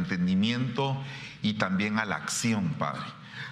[0.00, 1.00] entendimiento
[1.42, 3.02] y también a la acción, Padre.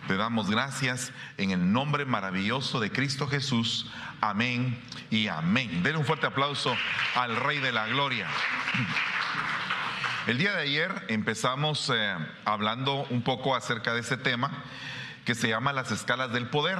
[0.06, 3.90] Te damos gracias en el nombre maravilloso de Cristo Jesús.
[4.20, 4.78] Amén
[5.10, 5.82] y amén.
[5.82, 6.74] Denle un fuerte aplauso
[7.14, 8.26] al Rey de la Gloria.
[10.26, 14.50] El día de ayer empezamos eh, hablando un poco acerca de ese tema
[15.24, 16.78] que se llama las escalas del poder.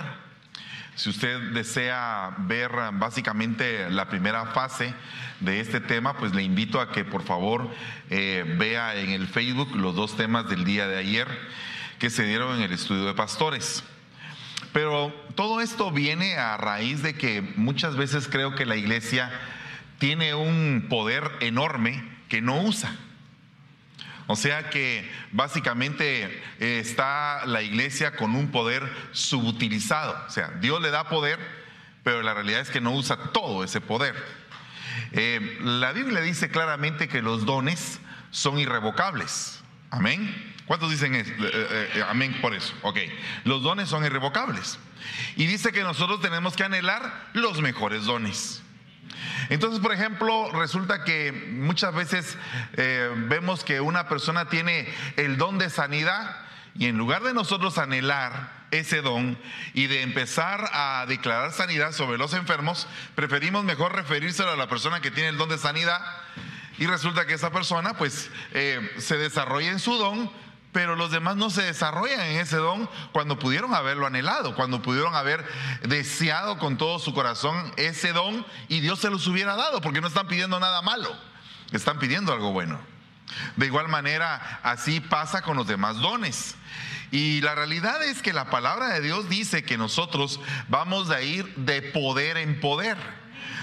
[0.99, 4.93] Si usted desea ver básicamente la primera fase
[5.39, 7.71] de este tema, pues le invito a que por favor
[8.11, 11.29] eh, vea en el Facebook los dos temas del día de ayer
[12.01, 13.85] que se dieron en el estudio de pastores.
[14.73, 19.31] Pero todo esto viene a raíz de que muchas veces creo que la iglesia
[20.01, 22.93] tiene un poder enorme que no usa.
[24.31, 26.25] O sea que básicamente
[26.61, 30.23] eh, está la iglesia con un poder subutilizado.
[30.27, 31.39] O sea, Dios le da poder,
[32.05, 34.15] pero la realidad es que no usa todo ese poder.
[35.13, 39.63] Eh, la Biblia dice claramente que los dones son irrevocables.
[39.91, 40.55] Amén.
[40.67, 42.75] ¿Cuántos dicen eh, amén por eso?
[42.83, 42.99] Ok.
[43.45, 44.79] Los dones son irrevocables.
[45.37, 48.63] Y dice que nosotros tenemos que anhelar los mejores dones.
[49.49, 52.37] Entonces, por ejemplo, resulta que muchas veces
[52.75, 56.37] eh, vemos que una persona tiene el don de sanidad
[56.75, 59.39] y en lugar de nosotros anhelar ese don
[59.75, 65.01] y de empezar a declarar sanidad sobre los enfermos, preferimos mejor referírselo a la persona
[65.01, 66.01] que tiene el don de sanidad
[66.79, 70.31] y resulta que esa persona pues eh, se desarrolla en su don
[70.73, 75.15] pero los demás no se desarrollan en ese don cuando pudieron haberlo anhelado, cuando pudieron
[75.15, 75.45] haber
[75.83, 80.09] deseado con todo su corazón ese don y Dios se los hubiera dado, porque no
[80.09, 81.15] están pidiendo nada malo,
[81.73, 82.79] están pidiendo algo bueno.
[83.57, 86.55] De igual manera, así pasa con los demás dones.
[87.11, 91.55] Y la realidad es que la palabra de Dios dice que nosotros vamos a ir
[91.57, 92.97] de poder en poder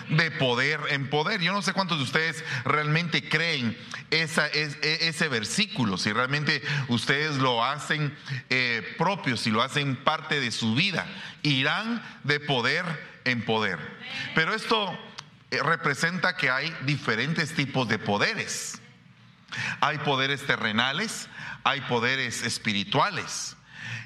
[0.10, 1.42] de poder en poder.
[1.42, 3.78] Yo no sé cuántos de ustedes realmente creen
[4.12, 8.16] esa, e, ese versículo, si realmente ustedes lo hacen
[8.50, 11.06] eh, propio, si lo hacen parte de su vida.
[11.44, 12.86] Irán de poder
[13.26, 13.80] en poder.
[14.36, 14.98] Pero esto
[15.52, 18.82] eh, representa que hay diferentes tipos de poderes.
[19.80, 21.30] Hay poderes terrenales,
[21.64, 23.56] hay poderes espirituales.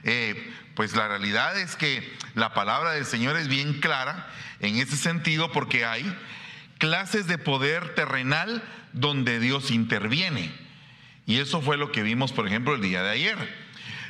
[0.03, 4.97] Eh, pues la realidad es que la palabra del Señor es bien clara en ese
[4.97, 6.05] sentido porque hay
[6.77, 10.51] clases de poder terrenal donde Dios interviene.
[11.25, 13.37] Y eso fue lo que vimos, por ejemplo, el día de ayer.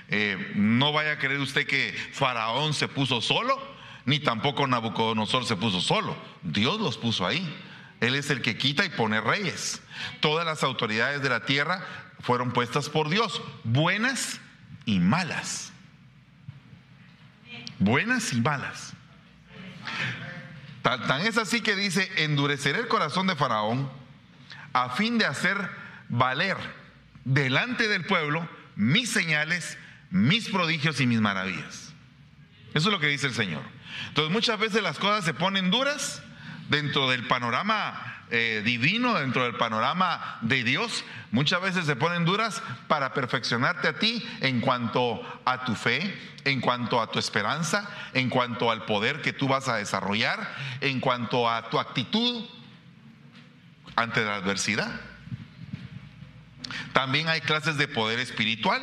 [0.10, 3.60] Eh, no vaya a creer usted que Faraón se puso solo,
[4.06, 6.16] ni tampoco Nabucodonosor se puso solo.
[6.44, 7.48] Dios los puso ahí.
[8.00, 9.82] Él es el que quita y pone reyes.
[10.22, 11.86] Todas las autoridades de la tierra
[12.22, 14.40] fueron puestas por Dios, buenas
[14.86, 15.72] y malas.
[17.80, 18.94] Buenas y malas.
[20.98, 23.90] Tan, es así que dice, endureceré el corazón de Faraón
[24.74, 25.70] a fin de hacer
[26.10, 26.58] valer
[27.26, 29.78] delante del pueblo mis señales,
[30.10, 31.94] mis prodigios y mis maravillas.
[32.74, 33.62] Eso es lo que dice el Señor.
[34.08, 36.22] Entonces muchas veces las cosas se ponen duras
[36.70, 42.62] dentro del panorama eh, divino, dentro del panorama de Dios, muchas veces se ponen duras
[42.88, 48.30] para perfeccionarte a ti en cuanto a tu fe, en cuanto a tu esperanza, en
[48.30, 52.46] cuanto al poder que tú vas a desarrollar, en cuanto a tu actitud
[53.96, 55.02] ante la adversidad.
[56.94, 58.82] También hay clases de poder espiritual,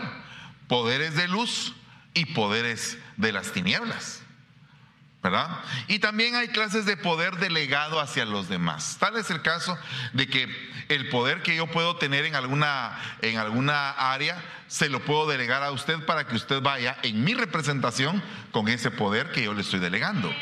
[0.69, 1.75] poderes de luz
[2.15, 4.26] y poderes de las tinieblas.
[5.89, 8.97] Y también hay clases de poder delegado hacia los demás.
[8.99, 9.79] Tal es el caso
[10.13, 10.49] de que
[10.89, 15.63] el poder que yo puedo tener en alguna, en alguna área, se lo puedo delegar
[15.63, 18.23] a usted para que usted vaya en mi representación
[18.53, 20.33] con ese poder que yo le estoy delegando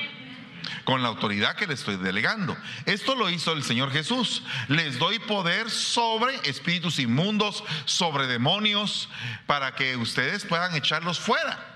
[0.84, 2.56] con la autoridad que le estoy delegando.
[2.84, 4.42] Esto lo hizo el Señor Jesús.
[4.68, 9.08] Les doy poder sobre espíritus inmundos, sobre demonios,
[9.46, 11.74] para que ustedes puedan echarlos fuera.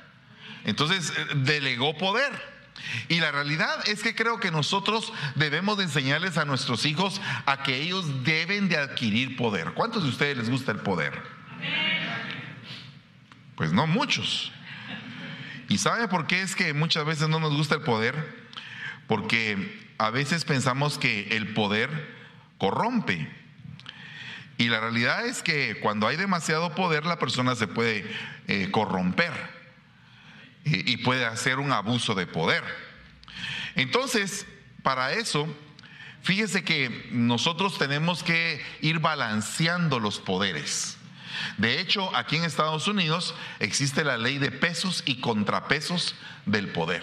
[0.65, 2.58] Entonces, eh, delegó poder.
[3.09, 7.63] Y la realidad es que creo que nosotros debemos de enseñarles a nuestros hijos a
[7.63, 9.73] que ellos deben de adquirir poder.
[9.75, 11.21] ¿Cuántos de ustedes les gusta el poder?
[13.57, 14.53] Pues no muchos.
[15.69, 18.15] ¿Y sabe por qué es que muchas veces no nos gusta el poder?
[19.07, 22.17] Porque a veces pensamos que el poder
[22.59, 23.29] corrompe.
[24.57, 28.05] Y la realidad es que cuando hay demasiado poder la persona se puede
[28.49, 29.58] eh, corromper
[30.71, 32.63] y, puede hacer un abuso de poder.
[33.75, 34.47] Entonces,
[34.83, 35.49] para eso,
[36.23, 40.97] fíjese que nosotros tenemos que ir balanceando los poderes.
[41.57, 46.15] De hecho, aquí en Estados Unidos existe la ley de pesos y contrapesos
[46.47, 47.03] del poder.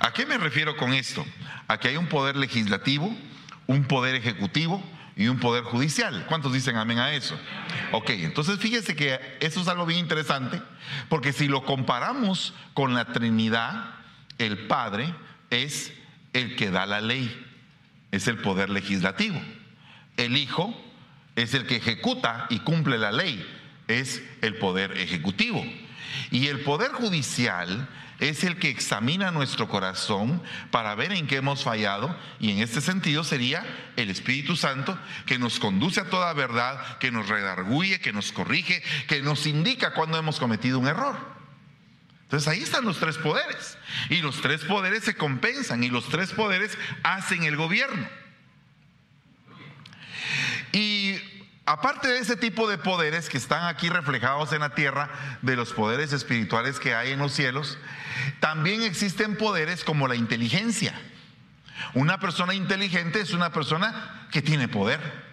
[0.00, 1.26] ¿A qué me refiero con esto?
[1.66, 3.14] A que hay un poder legislativo,
[3.66, 4.82] un poder ejecutivo
[5.18, 6.24] y un poder judicial.
[6.28, 7.38] ¿Cuántos dicen amén a eso?
[7.90, 10.62] Ok, entonces fíjese que eso es algo bien interesante,
[11.08, 13.96] porque si lo comparamos con la Trinidad,
[14.38, 15.12] el Padre
[15.50, 15.92] es
[16.32, 17.46] el que da la ley,
[18.12, 19.42] es el poder legislativo.
[20.16, 20.72] El Hijo
[21.34, 23.44] es el que ejecuta y cumple la ley,
[23.88, 25.64] es el poder ejecutivo.
[26.30, 27.88] Y el poder judicial
[28.20, 32.80] es el que examina nuestro corazón para ver en qué hemos fallado y en este
[32.80, 33.64] sentido sería
[33.96, 38.82] el Espíritu Santo que nos conduce a toda verdad, que nos redarguye, que nos corrige,
[39.06, 41.16] que nos indica cuando hemos cometido un error.
[42.24, 43.78] Entonces ahí están los tres poderes
[44.10, 48.06] y los tres poderes se compensan y los tres poderes hacen el gobierno.
[50.72, 51.14] Y
[51.68, 55.10] aparte de ese tipo de poderes que están aquí reflejados en la tierra,
[55.42, 57.76] de los poderes espirituales que hay en los cielos,
[58.40, 60.98] también existen poderes como la inteligencia.
[61.92, 65.28] Una persona inteligente es una persona que tiene poder.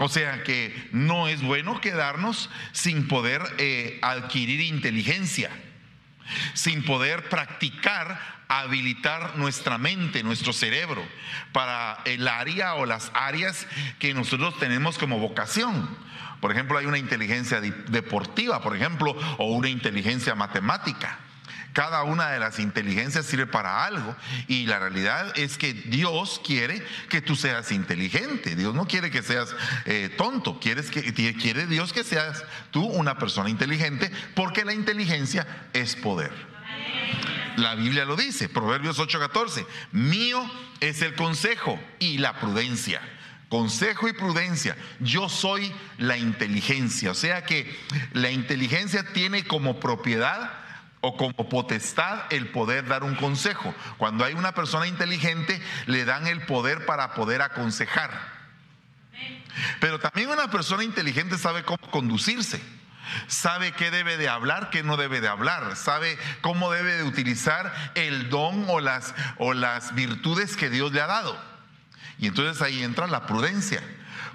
[0.00, 5.50] O sea que no es bueno quedarnos sin poder eh, adquirir inteligencia,
[6.54, 11.06] sin poder practicar habilitar nuestra mente, nuestro cerebro,
[11.52, 13.68] para el área o las áreas
[14.00, 15.88] que nosotros tenemos como vocación.
[16.40, 21.18] Por ejemplo, hay una inteligencia deportiva, por ejemplo, o una inteligencia matemática.
[21.72, 24.16] Cada una de las inteligencias sirve para algo
[24.48, 28.56] y la realidad es que Dios quiere que tú seas inteligente.
[28.56, 30.74] Dios no quiere que seas eh, tonto, que,
[31.40, 36.32] quiere Dios que seas tú una persona inteligente porque la inteligencia es poder.
[37.56, 40.50] La Biblia lo dice, Proverbios 8:14, mío
[40.80, 43.00] es el consejo y la prudencia.
[43.48, 44.76] Consejo y prudencia.
[45.00, 47.10] Yo soy la inteligencia.
[47.10, 47.76] O sea que
[48.12, 50.59] la inteligencia tiene como propiedad
[51.00, 53.74] o como potestad el poder dar un consejo.
[53.96, 58.10] Cuando hay una persona inteligente, le dan el poder para poder aconsejar.
[59.80, 62.60] Pero también una persona inteligente sabe cómo conducirse
[63.26, 67.72] sabe qué debe de hablar, qué no debe de hablar, sabe cómo debe de utilizar
[67.94, 71.38] el don o las, o las virtudes que Dios le ha dado.
[72.18, 73.82] Y entonces ahí entra la prudencia,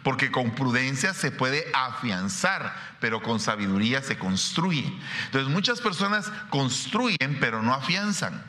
[0.03, 4.91] porque con prudencia se puede afianzar, pero con sabiduría se construye.
[5.25, 8.43] Entonces muchas personas construyen, pero no afianzan.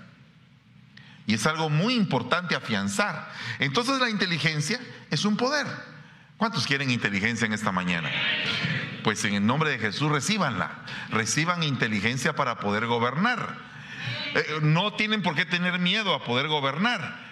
[1.27, 3.33] Y es algo muy importante afianzar.
[3.59, 4.81] Entonces la inteligencia
[5.11, 5.67] es un poder.
[6.37, 8.11] ¿Cuántos quieren inteligencia en esta mañana?
[9.07, 10.81] pues en el nombre de Jesús recibanla.
[11.11, 13.57] Reciban inteligencia para poder gobernar.
[14.35, 17.26] Eh, no tienen por qué tener miedo a poder gobernar.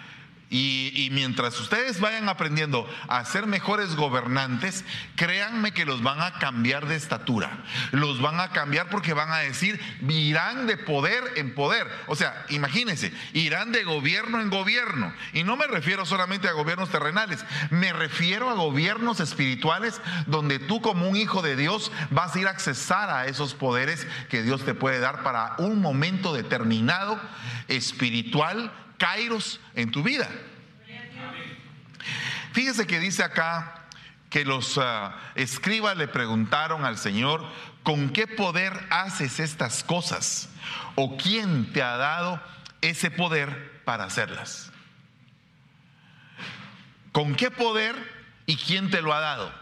[0.49, 6.85] Y, mientras ustedes vayan aprendiendo a ser mejores gobernantes, créanme que los van a cambiar
[6.85, 7.63] de estatura.
[7.91, 11.87] Los van a cambiar porque van a decir, irán de poder en poder.
[12.07, 15.13] O sea, imagínense, irán de gobierno en gobierno.
[15.33, 20.79] Y no me refiero solamente a gobiernos terrenales, me refiero a gobiernos espirituales donde tú
[20.79, 24.63] como un hijo de Dios vas a ir a accesar a esos poderes que Dios
[24.63, 27.19] te puede dar para un momento determinado,
[27.67, 30.29] espiritual kairos en tu vida.
[32.53, 33.85] Fíjese que dice acá
[34.29, 37.45] que los ah, escribas le preguntaron al Señor,
[37.83, 40.49] ¿con qué poder haces estas cosas?
[40.95, 42.41] ¿O quién te ha dado
[42.81, 44.71] ese poder para hacerlas?
[47.11, 47.95] ¿Con qué poder
[48.45, 49.53] y quién te lo ha dado?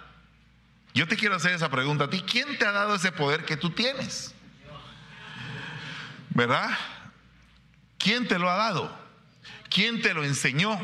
[0.94, 2.22] Yo te quiero hacer esa pregunta a ti.
[2.22, 4.34] ¿Quién te ha dado ese poder que tú tienes?
[6.30, 6.70] ¿Verdad?
[7.98, 9.03] ¿Quién te lo ha dado?
[9.74, 10.80] ¿Quién te lo enseñó?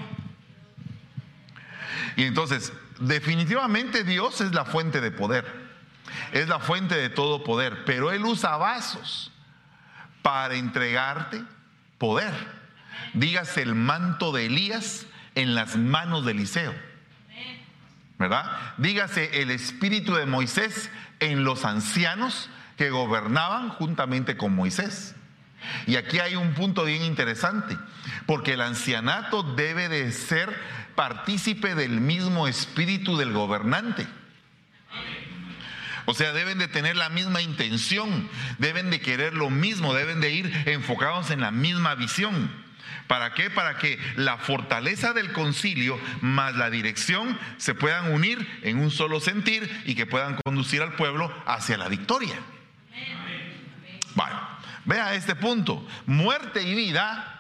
[2.16, 5.46] Y entonces, definitivamente Dios es la fuente de poder,
[6.34, 9.32] es la fuente de todo poder, pero Él usa vasos
[10.22, 11.44] para entregarte
[11.98, 12.34] poder.
[13.14, 15.06] Dígase el manto de Elías
[15.36, 16.74] en las manos de Eliseo.
[18.18, 18.74] ¿Verdad?
[18.78, 25.16] Dígase el espíritu de Moisés en los ancianos que gobernaban juntamente con Moisés.
[25.88, 27.78] Y aquí hay un punto bien interesante,
[28.30, 30.56] porque el ancianato debe de ser
[30.94, 34.06] partícipe del mismo espíritu del gobernante.
[36.06, 40.30] O sea, deben de tener la misma intención, deben de querer lo mismo, deben de
[40.30, 42.52] ir enfocados en la misma visión.
[43.08, 43.50] ¿Para qué?
[43.50, 49.22] Para que la fortaleza del concilio más la dirección se puedan unir en un solo
[49.22, 52.36] sentir y que puedan conducir al pueblo hacia la victoria.
[54.14, 54.60] Bueno.
[54.86, 55.88] Vea este punto.
[56.08, 57.39] Muerte y vida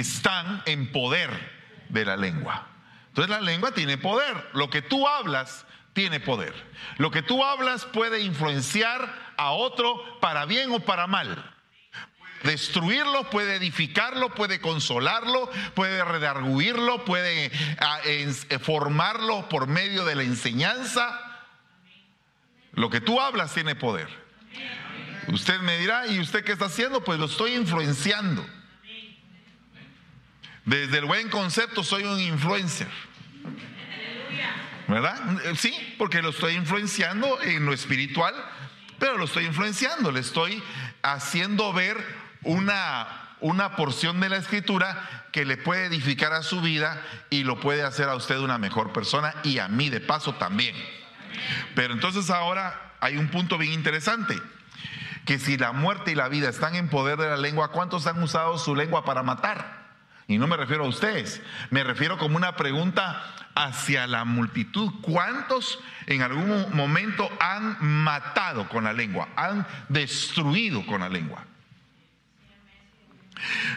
[0.00, 1.30] están en poder
[1.88, 2.66] de la lengua.
[3.08, 4.50] Entonces la lengua tiene poder.
[4.52, 6.54] Lo que tú hablas tiene poder.
[6.98, 11.54] Lo que tú hablas puede influenciar a otro para bien o para mal.
[12.42, 20.22] destruirlo, puede edificarlo, puede consolarlo, puede redarguirlo, puede ah, eh, formarlo por medio de la
[20.22, 21.20] enseñanza.
[22.72, 24.08] Lo que tú hablas tiene poder.
[25.28, 27.04] Usted me dirá, ¿y usted qué está haciendo?
[27.04, 28.46] Pues lo estoy influenciando.
[30.64, 32.88] Desde el buen concepto soy un influencer.
[34.88, 35.16] ¿Verdad?
[35.56, 38.34] Sí, porque lo estoy influenciando en lo espiritual,
[38.98, 40.62] pero lo estoy influenciando, le estoy
[41.02, 41.96] haciendo ver
[42.42, 47.00] una, una porción de la escritura que le puede edificar a su vida
[47.30, 50.74] y lo puede hacer a usted una mejor persona y a mí de paso también.
[51.76, 54.36] Pero entonces ahora hay un punto bien interesante,
[55.24, 58.20] que si la muerte y la vida están en poder de la lengua, ¿cuántos han
[58.22, 59.79] usado su lengua para matar?
[60.30, 63.20] Y no me refiero a ustedes, me refiero como una pregunta
[63.56, 64.92] hacia la multitud.
[65.02, 69.28] ¿Cuántos en algún momento han matado con la lengua?
[69.34, 71.44] Han destruido con la lengua.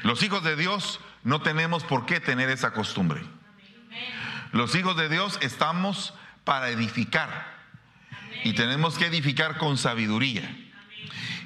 [0.04, 3.24] Los hijos de Dios no tenemos por qué tener esa costumbre.
[4.52, 7.52] Los hijos de Dios estamos para edificar.
[8.44, 10.56] Y tenemos que edificar con sabiduría.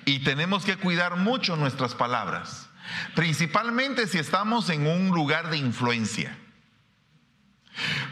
[0.03, 2.66] Y tenemos que cuidar mucho nuestras palabras.
[3.15, 6.38] Principalmente si estamos en un lugar de influencia.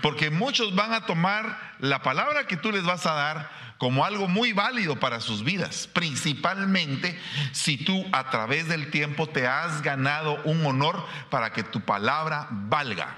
[0.01, 4.27] Porque muchos van a tomar la palabra que tú les vas a dar como algo
[4.27, 7.19] muy válido para sus vidas, principalmente
[7.51, 12.47] si tú a través del tiempo te has ganado un honor para que tu palabra
[12.51, 13.17] valga.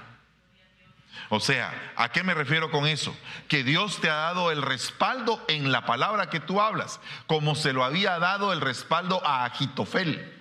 [1.30, 3.14] O sea, ¿a qué me refiero con eso?
[3.48, 7.72] Que Dios te ha dado el respaldo en la palabra que tú hablas, como se
[7.72, 10.37] lo había dado el respaldo a Agitofel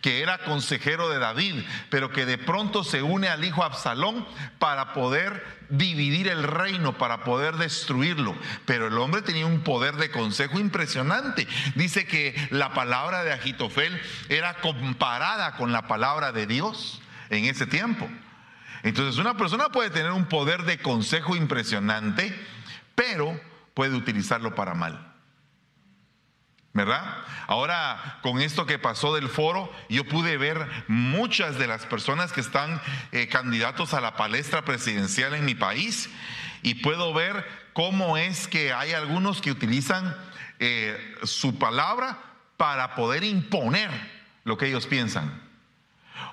[0.00, 4.26] que era consejero de David, pero que de pronto se une al hijo Absalón
[4.58, 8.34] para poder dividir el reino, para poder destruirlo.
[8.64, 11.46] Pero el hombre tenía un poder de consejo impresionante.
[11.74, 17.66] Dice que la palabra de Agitofel era comparada con la palabra de Dios en ese
[17.66, 18.08] tiempo.
[18.82, 22.34] Entonces una persona puede tener un poder de consejo impresionante,
[22.94, 23.38] pero
[23.74, 25.09] puede utilizarlo para mal.
[26.72, 27.16] ¿Verdad?
[27.48, 32.40] Ahora, con esto que pasó del foro, yo pude ver muchas de las personas que
[32.40, 36.08] están eh, candidatos a la palestra presidencial en mi país
[36.62, 40.16] y puedo ver cómo es que hay algunos que utilizan
[40.60, 42.18] eh, su palabra
[42.56, 43.90] para poder imponer
[44.44, 45.42] lo que ellos piensan.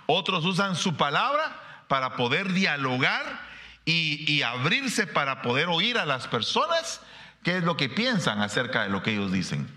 [0.05, 3.47] Otros usan su palabra para poder dialogar
[3.85, 7.01] y, y abrirse para poder oír a las personas
[7.43, 9.67] qué es lo que piensan acerca de lo que ellos dicen.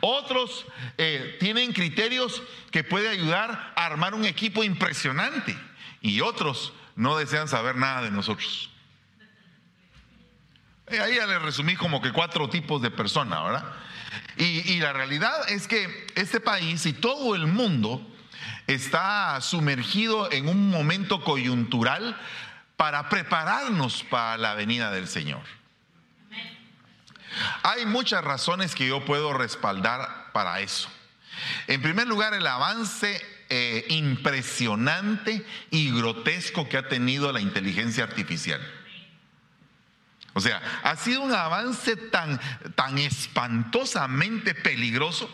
[0.00, 0.66] Otros
[0.98, 5.56] eh, tienen criterios que pueden ayudar a armar un equipo impresionante
[6.00, 8.70] y otros no desean saber nada de nosotros.
[10.88, 13.64] Eh, ahí ya le resumí como que cuatro tipos de personas, ¿verdad?
[14.36, 18.04] Y la realidad es que este país y todo el mundo
[18.66, 22.18] está sumergido en un momento coyuntural
[22.76, 25.42] para prepararnos para la venida del Señor.
[27.62, 30.88] Hay muchas razones que yo puedo respaldar para eso.
[31.66, 38.60] En primer lugar, el avance eh, impresionante y grotesco que ha tenido la inteligencia artificial.
[40.34, 42.40] O sea, ha sido un avance tan,
[42.76, 45.28] tan espantosamente peligroso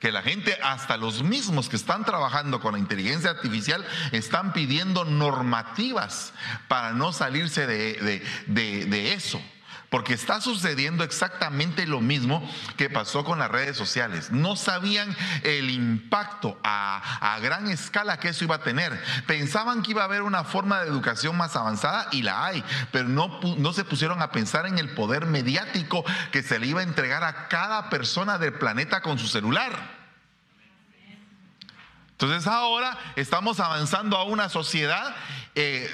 [0.00, 5.04] que la gente, hasta los mismos que están trabajando con la inteligencia artificial, están pidiendo
[5.04, 6.32] normativas
[6.68, 9.40] para no salirse de, de eso.
[9.90, 14.30] Porque está sucediendo exactamente lo mismo que pasó con las redes sociales.
[14.30, 19.00] No sabían el impacto a, gran escala que eso iba a tener.
[19.26, 23.08] Pensaban que iba a haber una forma de educación más avanzada y la hay, pero
[23.08, 26.84] no, no se pusieron a pensar en el poder mediático que se le iba a
[26.84, 29.96] entregar a cada persona del planeta con su celular.
[32.18, 35.14] Entonces ahora estamos avanzando a una sociedad,
[35.54, 35.86] eh,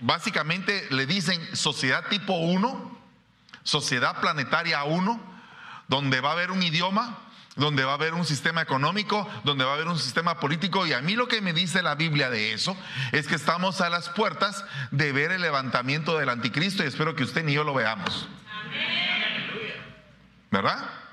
[0.00, 2.93] básicamente le dicen sociedad tipo 1,
[3.64, 5.20] sociedad planetaria 1,
[5.88, 7.18] donde va a haber un idioma,
[7.56, 10.86] donde va a haber un sistema económico, donde va a haber un sistema político.
[10.86, 12.76] Y a mí lo que me dice la Biblia de eso
[13.12, 17.24] es que estamos a las puertas de ver el levantamiento del anticristo y espero que
[17.24, 18.28] usted ni yo lo veamos.
[20.50, 21.03] ¿Verdad?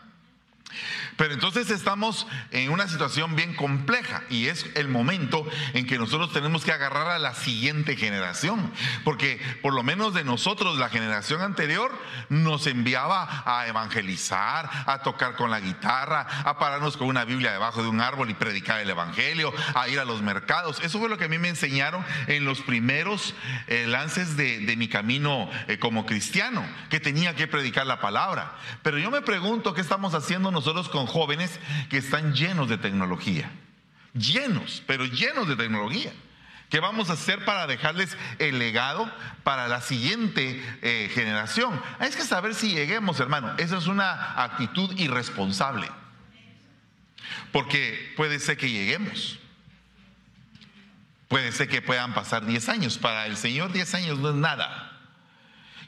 [1.17, 6.33] Pero entonces estamos en una situación bien compleja y es el momento en que nosotros
[6.33, 8.71] tenemos que agarrar a la siguiente generación,
[9.03, 11.91] porque por lo menos de nosotros la generación anterior
[12.29, 17.83] nos enviaba a evangelizar, a tocar con la guitarra, a pararnos con una Biblia debajo
[17.83, 20.81] de un árbol y predicar el Evangelio, a ir a los mercados.
[20.81, 23.33] Eso fue lo que a mí me enseñaron en los primeros
[23.67, 28.55] eh, lances de, mi camino eh, como cristiano, que tenía que predicar la palabra.
[28.83, 33.51] Pero yo me pregunto qué estamos haciendo nosotros con jóvenes que están llenos de tecnología.
[34.13, 36.11] llenos, pero llenos de tecnología.
[36.69, 39.11] ¿Qué vamos a hacer para dejarles el legado
[39.43, 41.81] para la siguiente eh, generación?
[41.99, 43.53] Hay que saber si lleguemos, hermano.
[43.57, 45.89] Esa es una actitud irresponsable.
[47.51, 49.37] Porque puede ser que lleguemos.
[51.27, 52.97] Puede ser que puedan pasar 10 años.
[52.97, 54.90] Para el Señor 10 años no es nada.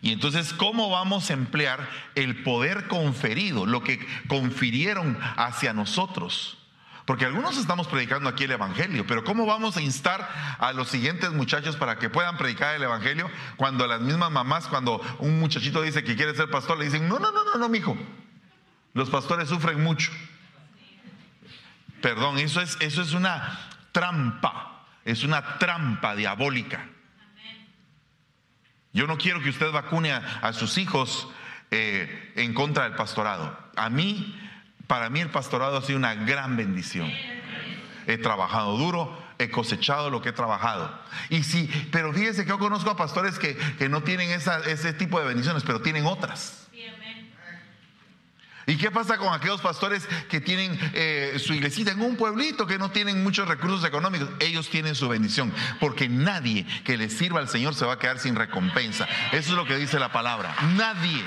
[0.04, 6.58] Y entonces, ¿cómo vamos a emplear el poder conferido, lo que confirieron hacia nosotros?
[7.06, 10.28] Porque algunos estamos predicando aquí el Evangelio, pero ¿cómo vamos a instar
[10.60, 15.00] a los siguientes muchachos para que puedan predicar el Evangelio cuando las mismas mamás, cuando
[15.20, 17.98] un muchachito dice que quiere ser pastor, le dicen, no, no, no, no, no, mijo,
[18.94, 20.12] los pastores sufren mucho.
[22.02, 23.58] Perdón, eso es, eso es una
[23.94, 26.90] trampa, es una trampa diabólica.
[28.94, 31.28] Yo no quiero que usted vacune a, sus hijos
[31.72, 33.58] eh, en contra del pastorado.
[33.76, 34.40] A mí
[34.88, 37.12] para mí el pastorado ha sido una gran bendición.
[38.06, 41.00] He trabajado duro, he cosechado lo que he trabajado.
[41.30, 43.58] Y sí, pero fíjese que yo conozco a pastores que,
[43.90, 46.63] no tienen ese tipo de bendiciones, pero tienen otras.
[48.66, 52.78] ¿Y qué pasa con aquellos pastores que tienen eh, su iglesita en un pueblito que
[52.78, 54.30] no tienen muchos recursos económicos?
[54.40, 58.20] Ellos tienen su bendición, porque nadie que les sirva al Señor se va a quedar
[58.20, 59.08] sin recompensa.
[59.32, 60.56] Eso es lo que dice la palabra.
[60.76, 61.24] Nadie.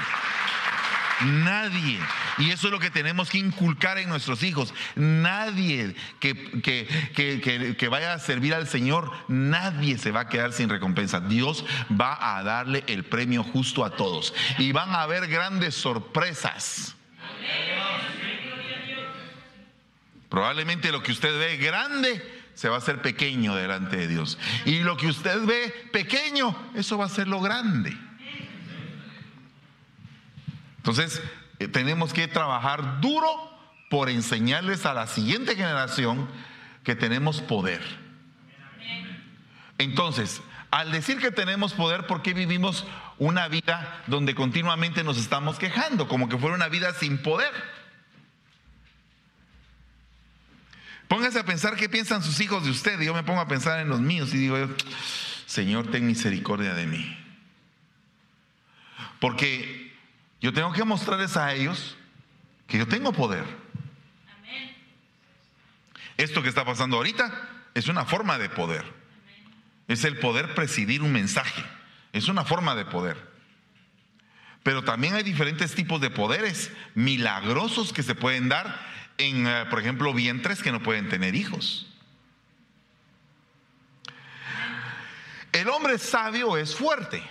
[1.24, 1.98] Nadie.
[2.38, 4.74] Y eso es lo que tenemos que inculcar en nuestros hijos.
[4.96, 11.20] Nadie que, que, vaya a servir al Señor, nadie se va a quedar sin recompensa.
[11.20, 14.34] Dios va a darle el premio justo a todos.
[14.58, 16.96] Y van a haber grandes sorpresas.
[20.28, 22.22] Probablemente lo que usted ve grande
[22.54, 24.38] se va a hacer pequeño delante de Dios.
[24.64, 27.96] Y lo que usted ve pequeño, eso va a ser lo grande.
[30.78, 31.22] Entonces,
[31.58, 33.28] eh, tenemos que trabajar duro
[33.90, 36.28] por enseñarles a la siguiente generación
[36.84, 37.82] que tenemos poder.
[39.78, 42.86] Entonces, al decir que tenemos poder, ¿por qué vivimos
[43.18, 47.52] una vida donde continuamente nos estamos quejando, como que fuera una vida sin poder?
[51.08, 53.00] Póngase a pensar qué piensan sus hijos de usted.
[53.00, 54.58] Yo me pongo a pensar en los míos y digo,
[55.46, 57.16] Señor, ten misericordia de mí.
[59.20, 59.94] Porque
[60.40, 61.96] yo tengo que mostrarles a ellos
[62.66, 63.44] que yo tengo poder.
[66.16, 68.84] Esto que está pasando ahorita es una forma de poder.
[69.86, 71.62] Es el poder presidir un mensaje.
[72.16, 73.18] Es una forma de poder.
[74.62, 78.80] Pero también hay diferentes tipos de poderes milagrosos que se pueden dar
[79.18, 81.86] en, eh, por ejemplo, vientres que no pueden tener hijos.
[85.52, 87.22] El hombre sabio es fuerte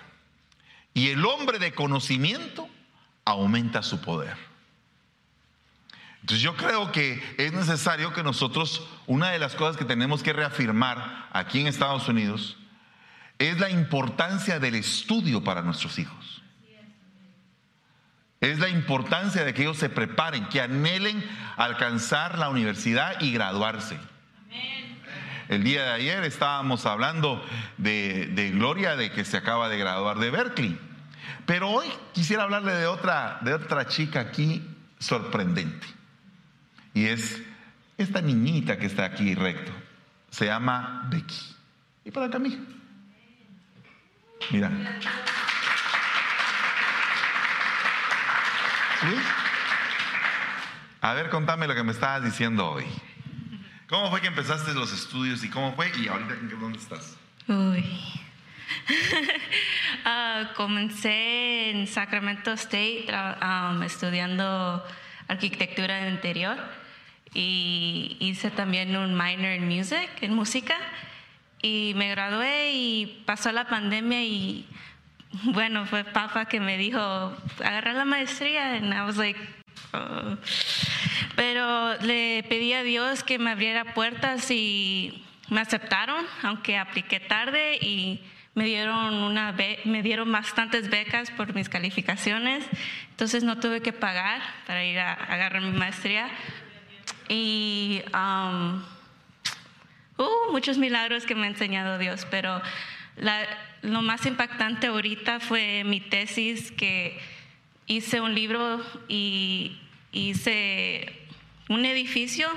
[0.93, 2.69] y el hombre de conocimiento
[3.25, 4.37] aumenta su poder.
[6.21, 10.31] Entonces yo creo que es necesario que nosotros, una de las cosas que tenemos que
[10.31, 12.57] reafirmar aquí en Estados Unidos,
[13.39, 16.41] es la importancia del estudio para nuestros hijos.
[18.41, 21.23] Es la importancia de que ellos se preparen, que anhelen
[21.57, 23.97] alcanzar la universidad y graduarse.
[25.47, 27.43] El día de ayer estábamos hablando
[27.77, 30.79] de, de Gloria, de que se acaba de graduar de Berkeley.
[31.45, 34.63] Pero hoy quisiera hablarle de otra, de otra chica aquí
[34.99, 35.85] sorprendente.
[36.93, 37.41] Y es
[37.97, 39.71] esta niñita que está aquí recto.
[40.31, 41.55] Se llama Becky.
[42.03, 42.59] Y para acá, mija.
[44.51, 44.69] Mira.
[49.01, 49.15] ¿Sí?
[51.01, 52.85] A ver, contame lo que me estabas diciendo hoy.
[53.87, 55.91] ¿Cómo fue que empezaste los estudios y cómo fue?
[55.99, 57.17] Y ahorita, ¿dónde estás?
[57.47, 57.85] Uy.
[60.07, 63.07] Ah, comencé en Sacramento State
[63.41, 64.85] um, estudiando
[65.27, 66.57] arquitectura interior
[67.33, 70.75] y hice también un minor en música.
[71.61, 74.67] Y me gradué y pasó la pandemia y
[75.43, 76.99] bueno, fue papá que me dijo,
[77.63, 78.75] agarra la maestría.
[78.75, 79.39] And I was like,
[79.93, 80.37] oh".
[81.35, 87.77] Pero le pedí a Dios que me abriera puertas y me aceptaron, aunque apliqué tarde
[87.81, 88.21] y
[88.53, 92.65] me dieron, una me dieron bastantes becas por mis calificaciones,
[93.11, 96.29] entonces no tuve que pagar para ir a, agarrar mi maestría.
[97.27, 98.81] Y um,
[100.17, 102.61] uh, muchos milagros que me ha enseñado Dios, pero
[103.81, 107.17] lo más impactante ahorita fue mi tesis que
[107.87, 109.79] hice un libro y
[110.11, 111.13] hice
[111.69, 112.49] un edificio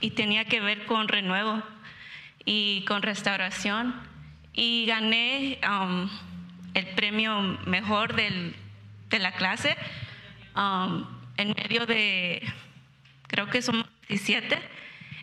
[0.00, 1.62] y tenía que ver con renuevo
[2.44, 3.94] y con restauración
[4.52, 6.08] y gané um,
[6.74, 8.54] el premio mejor del,
[9.10, 9.76] de la clase
[10.54, 12.42] um, en medio de,
[13.28, 14.58] creo que somos 17.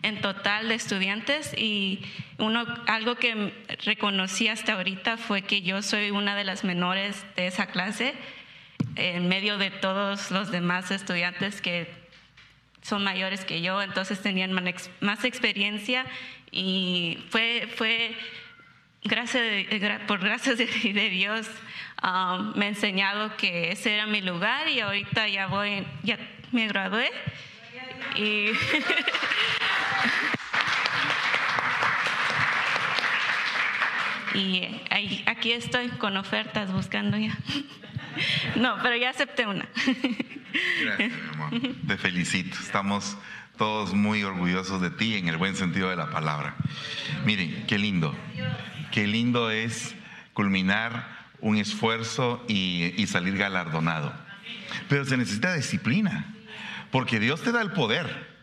[0.04, 2.04] En total de estudiantes y
[2.36, 7.46] uno, algo que reconocí hasta ahorita fue que yo soy una de las menores de
[7.46, 8.14] esa clase
[8.96, 11.88] en medio de todos los demás estudiantes que
[12.82, 14.52] son mayores que yo, entonces tenían
[15.00, 16.04] más experiencia
[16.50, 18.14] y fue, fue
[19.04, 19.42] gracias
[20.06, 21.48] por gracias de, Dios
[22.02, 26.18] um, me ha enseñado que ese era mi lugar y ahorita ya voy, ya
[26.52, 27.10] me gradué.
[28.16, 28.50] Y
[34.34, 34.82] y
[35.26, 37.36] aquí estoy con ofertas buscando ya.
[38.56, 39.68] No, pero ya acepté una.
[40.82, 41.50] Gracias, mi amor.
[41.86, 42.56] Te felicito.
[42.60, 43.16] Estamos
[43.56, 46.54] todos muy orgullosos de ti en el buen sentido de la palabra.
[47.24, 48.14] Miren, qué lindo.
[48.92, 49.94] Qué lindo es
[50.32, 51.08] culminar
[51.40, 54.12] un esfuerzo y, y salir galardonado.
[54.88, 56.34] Pero se necesita disciplina.
[56.90, 58.33] Porque Dios te da el poder.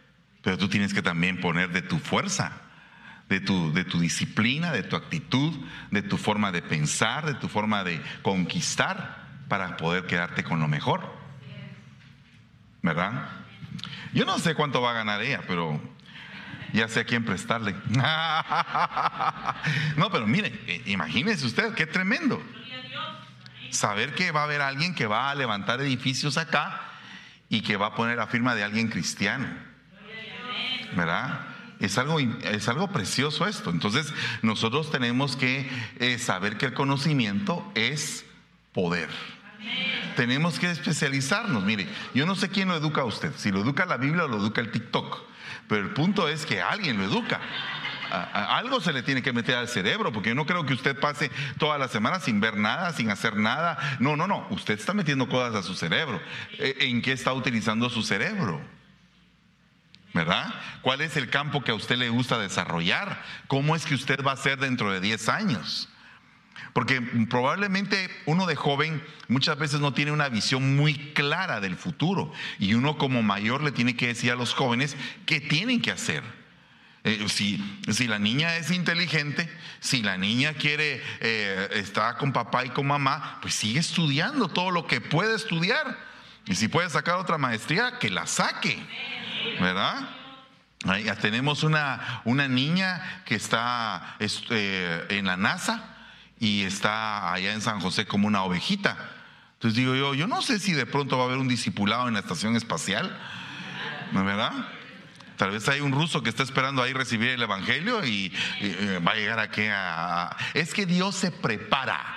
[0.41, 2.61] Pero tú tienes que también poner de tu fuerza
[3.31, 5.57] de tu, de tu disciplina, de tu actitud,
[5.89, 10.67] de tu forma de pensar, de tu forma de conquistar para poder quedarte con lo
[10.67, 11.15] mejor.
[12.81, 13.29] ¿Verdad?
[14.13, 15.81] Yo no sé cuánto va a ganar ella, pero
[16.73, 17.73] ya sé a quién prestarle.
[19.95, 22.43] no, pero mire, eh, imagínese usted, qué tremendo.
[23.69, 26.81] Saber que va a haber alguien que va a levantar edificios acá
[27.47, 29.70] y que va a poner la firma de alguien cristiano.
[30.95, 31.47] ¿Verdad?
[31.79, 33.71] Es algo, es algo precioso esto.
[33.71, 38.23] Entonces, nosotros tenemos que eh, saber que el conocimiento es
[38.71, 39.09] poder.
[40.15, 41.63] Tenemos que especializarnos.
[41.63, 44.27] Mire, yo no sé quién lo educa a usted, si lo educa la Biblia o
[44.27, 45.23] lo educa el TikTok,
[45.67, 47.39] pero el punto es que alguien lo educa.
[48.11, 51.31] algo se le tiene que meter al cerebro, porque yo no creo que usted pase
[51.57, 53.97] toda la semana sin ver nada, sin hacer nada.
[53.99, 56.21] No, no, no, usted está metiendo cosas a su cerebro.
[56.59, 58.61] Eh, ¿En qué está utilizando su cerebro?
[60.13, 60.53] ¿Verdad?
[60.81, 63.23] ¿Cuál es el campo que a usted le gusta desarrollar?
[63.47, 65.89] ¿Cómo es que usted va a ser dentro de 10 años?
[66.73, 72.31] Porque probablemente uno de joven muchas veces no tiene una visión muy clara del futuro
[72.59, 74.95] y uno como mayor le tiene que decir a los jóvenes
[75.25, 76.23] qué tienen que hacer.
[77.03, 77.57] Eh, si,
[77.91, 82.85] si, la niña es inteligente, si la niña quiere eh, estar con papá y con
[82.85, 85.97] mamá, pues sigue estudiando todo lo que puede estudiar.
[86.45, 88.77] Y si puede sacar otra maestría, que la saque.
[89.59, 90.09] ¿Verdad?
[90.85, 95.95] Ahí tenemos una, una niña que está este, en la NASA
[96.39, 98.97] y está allá en San José como una ovejita.
[99.53, 102.15] Entonces digo yo, yo no sé si de pronto va a haber un discipulado en
[102.15, 103.15] la estación espacial,
[104.11, 104.53] ¿no verdad?
[105.37, 108.33] Tal vez hay un ruso que está esperando ahí recibir el evangelio y,
[109.05, 110.35] va a llegar aquí a...
[110.53, 112.15] Es que Dios se prepara.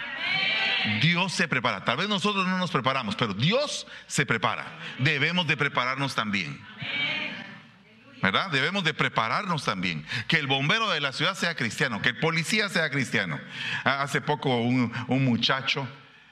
[1.00, 1.84] Dios se prepara.
[1.84, 4.66] Tal vez nosotros no nos preparamos, pero Dios se prepara.
[4.98, 6.60] Debemos de prepararnos también.
[8.24, 8.50] ¿verdad?
[8.50, 10.06] Debemos de prepararnos también.
[10.28, 13.38] Que el bombero de la ciudad sea cristiano, que el policía sea cristiano.
[13.84, 15.86] Hace poco un, muchacho,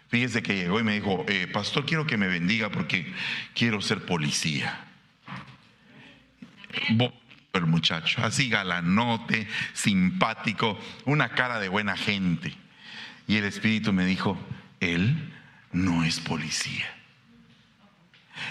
[0.08, 3.12] fíjese que llegó y me dijo, eh, pastor, quiero que me bendiga porque
[3.54, 4.86] quiero ser policía.
[7.52, 12.56] El muchacho, así galanote, simpático, una cara de buena gente.
[13.26, 14.38] Y el Espíritu me dijo,
[14.80, 15.32] él
[15.72, 16.86] no es policía.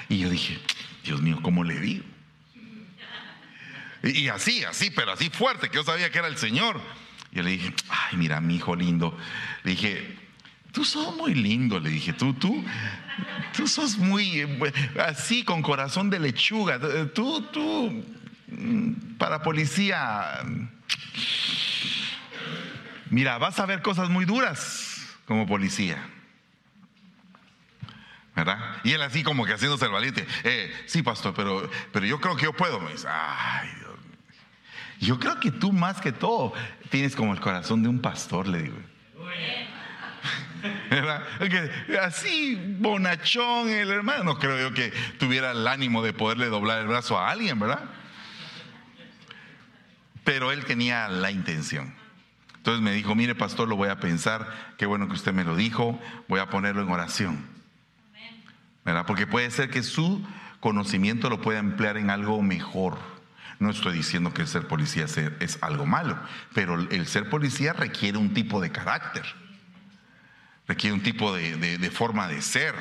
[0.09, 0.59] Y yo dije,
[1.03, 2.03] Dios mío, ¿cómo le digo?
[4.03, 6.81] Y, así, así, pero así fuerte, que yo sabía que era el Señor.
[7.31, 9.17] Yo le dije, ay, mira, mi hijo lindo.
[9.63, 10.17] Le dije,
[10.71, 12.63] tú sos muy lindo, le dije, tú, tú,
[13.55, 14.47] tú sos muy
[15.05, 16.79] así, con corazón de lechuga.
[17.13, 18.03] Tú, tú,
[19.17, 20.41] para policía,
[23.11, 26.03] mira, vas a ver cosas muy duras como policía.
[28.35, 28.77] ¿verdad?
[28.83, 32.35] Y él así como que haciéndose el valiente, eh, sí, pastor, pero, pero yo creo
[32.35, 32.79] que yo puedo.
[32.79, 34.17] Me dice, ay, Dios mío.
[34.99, 36.53] Yo creo que tú más que todo
[36.89, 38.77] tienes como el corazón de un pastor, le digo.
[40.89, 41.23] ¿verdad?
[42.01, 46.87] así, bonachón, el hermano, no creo yo que tuviera el ánimo de poderle doblar el
[46.87, 47.83] brazo a alguien, ¿verdad?
[50.23, 52.00] Pero él tenía la intención.
[52.61, 54.47] Entonces me dijo, mire pastor, lo voy a pensar,
[54.77, 57.43] qué bueno que usted me lo dijo, voy a ponerlo en oración.
[59.07, 60.23] Porque puede ser que su
[60.59, 62.99] conocimiento lo pueda emplear en algo mejor.
[63.57, 65.05] No estoy diciendo que el ser policía
[65.39, 66.19] es algo malo,
[66.53, 69.25] pero el ser policía requiere un tipo de carácter,
[70.67, 72.75] requiere un tipo de, forma de ser,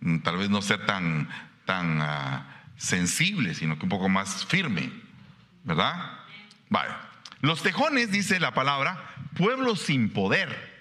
[0.00, 1.28] mm, tal vez no ser tan,
[1.66, 4.90] tan ah, sensible, sino que un poco más firme,
[5.62, 6.18] ¿verdad?
[6.68, 7.03] Vale.
[7.44, 10.72] Los tejones, dice la palabra, pueblo sin poder.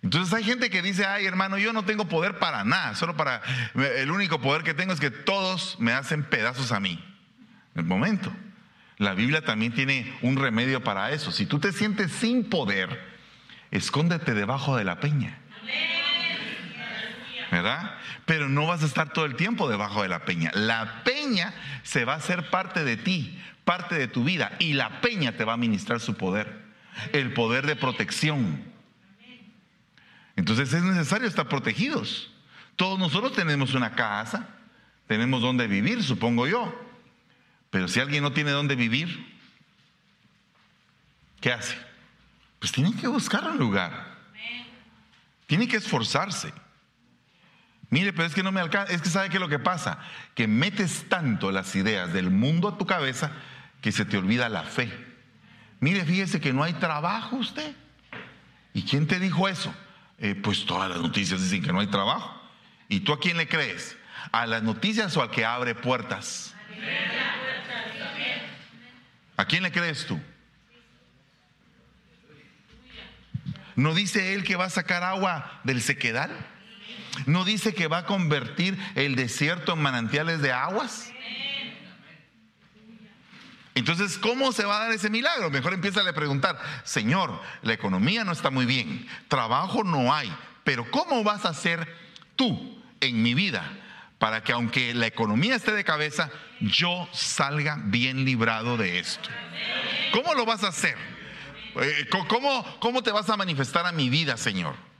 [0.00, 3.42] Entonces hay gente que dice, ay hermano, yo no tengo poder para nada, solo para,
[3.74, 7.04] el único poder que tengo es que todos me hacen pedazos a mí.
[7.74, 8.32] En el momento.
[8.98, 11.32] La Biblia también tiene un remedio para eso.
[11.32, 13.04] Si tú te sientes sin poder,
[13.72, 15.40] escóndete debajo de la peña.
[17.52, 17.98] ¿Verdad?
[18.24, 20.50] Pero no vas a estar todo el tiempo debajo de la peña.
[20.54, 25.02] La peña se va a hacer parte de ti, parte de tu vida, y la
[25.02, 26.62] peña te va a ministrar su poder,
[27.12, 28.64] el poder de protección.
[30.34, 32.32] Entonces es necesario estar protegidos.
[32.74, 34.48] Todos nosotros tenemos una casa,
[35.06, 36.74] tenemos donde vivir, supongo yo.
[37.68, 39.26] Pero si alguien no tiene donde vivir,
[41.38, 41.76] ¿qué hace?
[42.58, 44.10] Pues tiene que buscar un lugar.
[45.46, 46.61] Tiene que esforzarse.
[47.92, 48.90] Mire, pero es que no me alcanza.
[48.90, 49.98] Es que sabe que lo que pasa,
[50.34, 53.32] que metes tanto las ideas del mundo a tu cabeza
[53.82, 54.90] que se te olvida la fe.
[55.78, 57.76] Mire, fíjese que no hay trabajo usted.
[58.72, 59.74] ¿Y quién te dijo eso?
[60.18, 62.34] Eh, pues todas las noticias dicen que no hay trabajo.
[62.88, 63.94] ¿Y tú a quién le crees?
[64.30, 66.54] ¿A las noticias o al que abre puertas?
[69.36, 70.18] ¿A quién le crees tú?
[73.76, 76.30] ¿No dice él que va a sacar agua del sequedal?
[77.26, 81.12] ¿No dice que va a convertir el desierto en manantiales de aguas?
[83.74, 85.50] Entonces, ¿cómo se va a dar ese milagro?
[85.50, 90.90] Mejor empieza a preguntar, Señor, la economía no está muy bien, trabajo no hay, pero
[90.90, 91.88] ¿cómo vas a hacer
[92.36, 93.70] tú en mi vida
[94.18, 99.30] para que aunque la economía esté de cabeza, yo salga bien librado de esto?
[100.12, 100.96] ¿Cómo lo vas a hacer?
[101.76, 104.91] Eh, ¿Cómo, cómo te vas a manifestar a mi vida, Señor?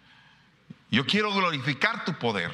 [0.93, 2.53] Yo quiero glorificar tu poder.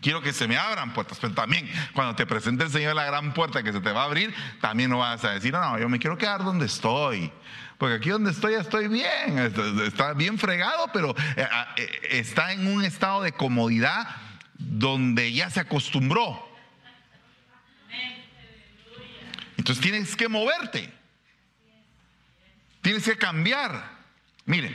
[0.00, 3.32] Quiero que se me abran puertas, pero también cuando te presente el Señor la gran
[3.32, 5.88] puerta que se te va a abrir, también no vas a decir, no, no, yo
[5.88, 7.32] me quiero quedar donde estoy.
[7.78, 9.38] Porque aquí donde estoy estoy bien,
[9.86, 14.08] está bien fregado, pero eh, ah, eh, está en un estado de comodidad
[14.54, 16.48] donde ya se acostumbró.
[19.56, 20.92] Entonces tienes que moverte.
[22.82, 23.98] Tienes que cambiar.
[24.46, 24.74] Miren,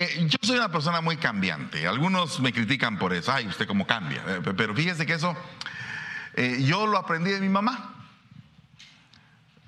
[0.00, 1.86] eh, yo soy una persona muy cambiante.
[1.86, 3.32] Algunos me critican por eso.
[3.32, 4.22] Ay, usted cómo cambia.
[4.26, 5.36] Eh, pero fíjese que eso
[6.34, 7.94] eh, yo lo aprendí de mi mamá.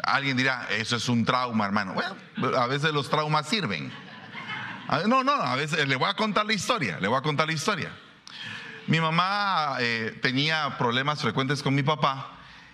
[0.02, 1.94] Alguien dirá, eso es un trauma, hermano.
[1.94, 2.16] Bueno,
[2.58, 3.92] a veces los traumas sirven.
[5.06, 6.98] No, no, a veces le voy a contar la historia.
[7.00, 7.90] Le voy a contar la historia.
[8.86, 9.78] Mi mamá
[10.20, 12.32] tenía problemas frecuentes con mi papá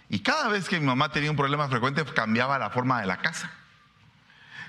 [0.08, 3.18] y cada vez que mi mamá tenía un problema frecuente cambiaba la forma de la
[3.18, 3.52] casa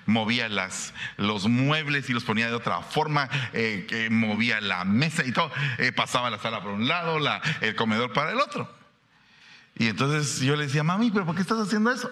[0.05, 5.25] movía las, los muebles y los ponía de otra forma, eh, que movía la mesa
[5.25, 8.73] y todo, eh, pasaba la sala por un lado, la, el comedor para el otro.
[9.77, 12.09] Y entonces yo le decía, mami, ¿pero por qué estás haciendo eso?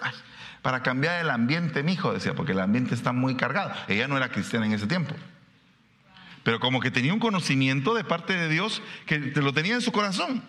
[0.62, 3.72] para cambiar el ambiente, mi hijo, decía, porque el ambiente está muy cargado.
[3.88, 5.14] Ella no era cristiana en ese tiempo.
[6.42, 9.92] Pero como que tenía un conocimiento de parte de Dios que lo tenía en su
[9.92, 10.42] corazón.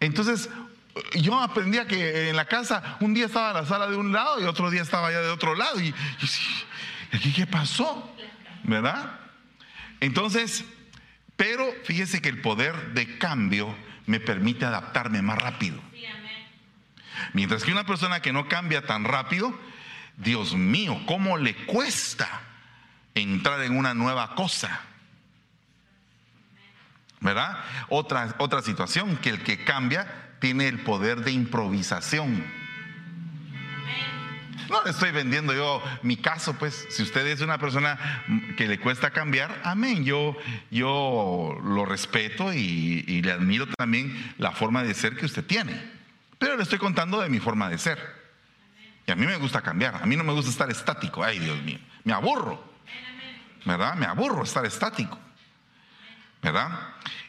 [0.00, 0.48] Entonces,
[1.14, 4.44] yo aprendía que en la casa un día estaba la sala de un lado y
[4.44, 5.80] otro día estaba allá de otro lado.
[5.80, 5.94] Y,
[7.12, 8.14] y qué pasó?
[8.64, 9.18] ¿Verdad?
[10.00, 10.64] Entonces,
[11.36, 13.74] pero fíjese que el poder de cambio
[14.06, 15.80] me permite adaptarme más rápido.
[17.34, 19.56] Mientras que una persona que no cambia tan rápido,
[20.16, 22.28] Dios mío, ¿cómo le cuesta
[23.14, 24.80] entrar en una nueva cosa?
[27.20, 27.58] ¿Verdad?
[27.88, 32.44] Otra, otra situación, que el que cambia tiene el poder de improvisación.
[34.68, 38.24] No le estoy vendiendo yo mi caso, pues si usted es una persona
[38.56, 40.36] que le cuesta cambiar, amén, yo,
[40.68, 45.80] yo lo respeto y, le admiro también la forma de ser que usted tiene.
[46.40, 48.00] Pero le estoy contando de mi forma de ser.
[49.06, 51.62] Y a mí me gusta cambiar, a mí no me gusta estar estático, ay Dios
[51.62, 52.64] mío, me aburro,
[53.64, 53.94] ¿verdad?
[53.94, 55.16] Me aburro estar estático,
[56.42, 56.80] ¿verdad?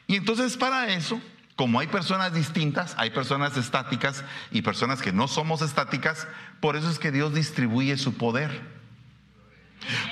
[0.08, 1.22] Y entonces para eso
[1.56, 6.28] como hay personas distintas, hay personas estáticas y personas que no somos estáticas,
[6.60, 8.74] por eso es que Dios distribuye su poder.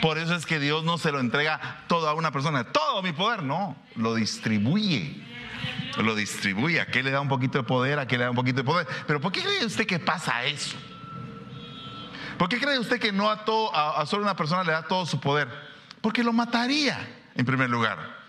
[0.02, 3.14] Por eso es que Dios no se lo entrega todo a una persona, todo mi
[3.14, 5.28] poder, no, lo distribuye.
[5.98, 8.36] Lo distribuye, a qué le da un poquito de poder, a qué le da un
[8.36, 8.88] poquito de poder.
[9.08, 10.78] Pero ¿por qué cree usted que pasa eso?
[12.38, 15.06] ¿Por qué cree usted que no a, todo, a solo una persona le da todo
[15.06, 15.48] su poder?
[16.02, 16.98] Porque lo mataría,
[17.36, 18.21] en primer lugar.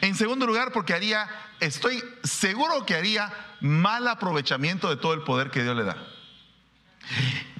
[0.00, 1.28] En segundo lugar, porque haría,
[1.60, 5.96] estoy seguro que haría mal aprovechamiento de todo el poder que Dios le da.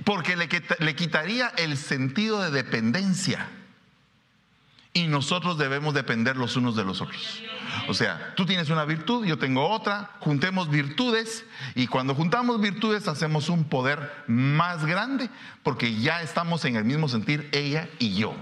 [0.04, 3.48] Porque le, le quitaría el sentido de dependencia.
[4.94, 7.42] Y nosotros debemos depender los unos de los otros.
[7.88, 13.08] O sea, tú tienes una virtud, yo tengo otra, juntemos virtudes y cuando juntamos virtudes
[13.08, 15.30] hacemos un poder más grande
[15.62, 18.36] porque ya estamos en el mismo sentir ella y yo.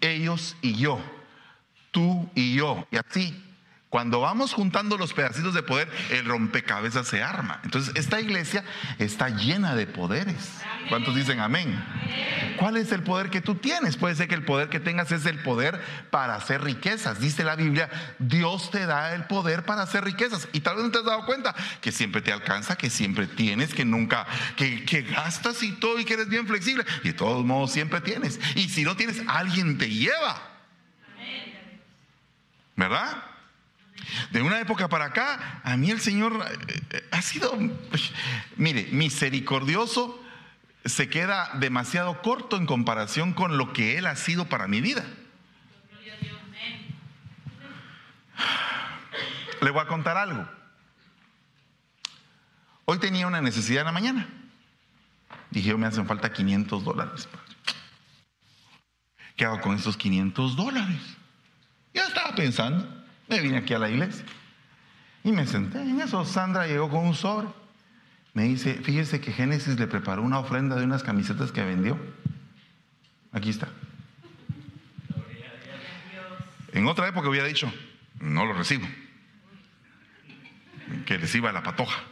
[0.00, 1.00] Ellos y yo
[1.92, 2.86] tú y yo.
[2.90, 3.40] Y así,
[3.92, 7.60] Cuando vamos juntando los pedacitos de poder, el rompecabezas se arma.
[7.62, 8.64] Entonces, esta iglesia
[8.98, 10.62] está llena de poderes.
[10.88, 11.78] ¿Cuántos dicen amén?
[12.56, 13.98] ¿Cuál es el poder que tú tienes?
[13.98, 15.78] Puede ser que el poder que tengas es el poder
[16.08, 17.20] para hacer riquezas.
[17.20, 20.48] Dice la Biblia, Dios te da el poder para hacer riquezas.
[20.54, 23.74] Y tal vez no te has dado cuenta que siempre te alcanza, que siempre tienes,
[23.74, 24.26] que nunca,
[24.56, 26.86] que, que gastas y todo y que eres bien flexible.
[27.04, 28.40] Y de todos modos siempre tienes.
[28.54, 30.51] Y si no tienes, alguien te lleva.
[32.82, 33.16] ¿Verdad?
[34.32, 37.56] De una época para acá, a mí el Señor eh, eh, ha sido,
[38.56, 40.20] mire, misericordioso,
[40.84, 45.04] se queda demasiado corto en comparación con lo que Él ha sido para mi vida.
[49.60, 50.48] Le voy a contar algo.
[52.84, 54.28] Hoy tenía una necesidad en la mañana.
[55.52, 57.28] Dije, me hacen falta 500 dólares.
[59.36, 61.21] ¿Qué hago con esos 500 dólares?
[61.94, 62.86] Ya estaba pensando.
[63.28, 64.24] Me vine aquí a la iglesia
[65.24, 65.80] y me senté.
[65.80, 67.48] En eso Sandra llegó con un sobre.
[68.34, 71.98] Me dice, fíjese que Génesis le preparó una ofrenda de unas camisetas que vendió.
[73.32, 73.68] Aquí está.
[76.72, 77.70] En otra época hubiera dicho,
[78.18, 78.86] no lo recibo.
[81.04, 82.02] Que reciba la patoja.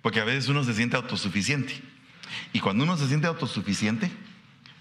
[0.00, 1.74] Porque a veces uno se siente autosuficiente.
[2.52, 4.10] Y cuando uno se siente autosuficiente,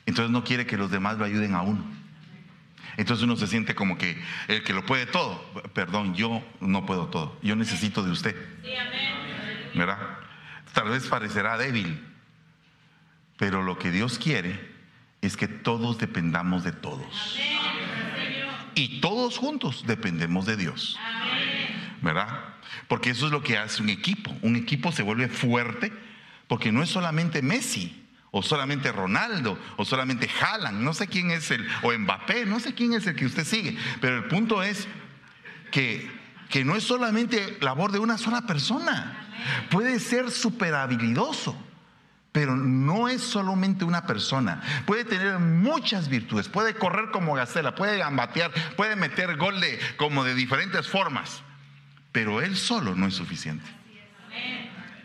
[0.05, 1.83] entonces no quiere que los demás lo ayuden a uno.
[2.97, 5.43] Entonces uno se siente como que el que lo puede todo.
[5.73, 7.37] Perdón, yo no puedo todo.
[7.43, 8.35] Yo necesito de usted.
[9.75, 9.99] ¿Verdad?
[10.73, 12.03] Tal vez parecerá débil,
[13.37, 14.59] pero lo que Dios quiere
[15.21, 17.37] es que todos dependamos de todos.
[18.73, 20.97] Y todos juntos dependemos de Dios.
[22.01, 22.27] ¿Verdad?
[22.87, 24.35] Porque eso es lo que hace un equipo.
[24.41, 25.93] Un equipo se vuelve fuerte
[26.47, 31.49] porque no es solamente Messi o solamente Ronaldo, o solamente Haaland, no sé quién es
[31.51, 34.87] el, o Mbappé, no sé quién es el que usted sigue, pero el punto es
[35.71, 36.09] que,
[36.49, 39.27] que no es solamente labor de una sola persona,
[39.69, 41.63] puede ser súper habilidoso.
[42.33, 44.61] Pero no es solamente una persona.
[44.85, 46.47] Puede tener muchas virtudes.
[46.47, 51.41] Puede correr como gacela, puede gambatear, puede meter gol de, como de diferentes formas.
[52.11, 53.65] Pero él solo no es suficiente.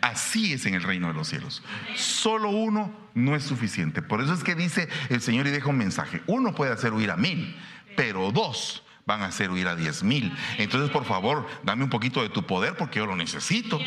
[0.03, 1.63] Así es en el reino de los cielos.
[1.95, 4.01] Solo uno no es suficiente.
[4.01, 6.21] Por eso es que dice el Señor y deja un mensaje.
[6.27, 7.55] Uno puede hacer huir a mil,
[7.95, 10.35] pero dos van a hacer huir a diez mil.
[10.57, 13.79] Entonces, por favor, dame un poquito de tu poder porque yo lo necesito.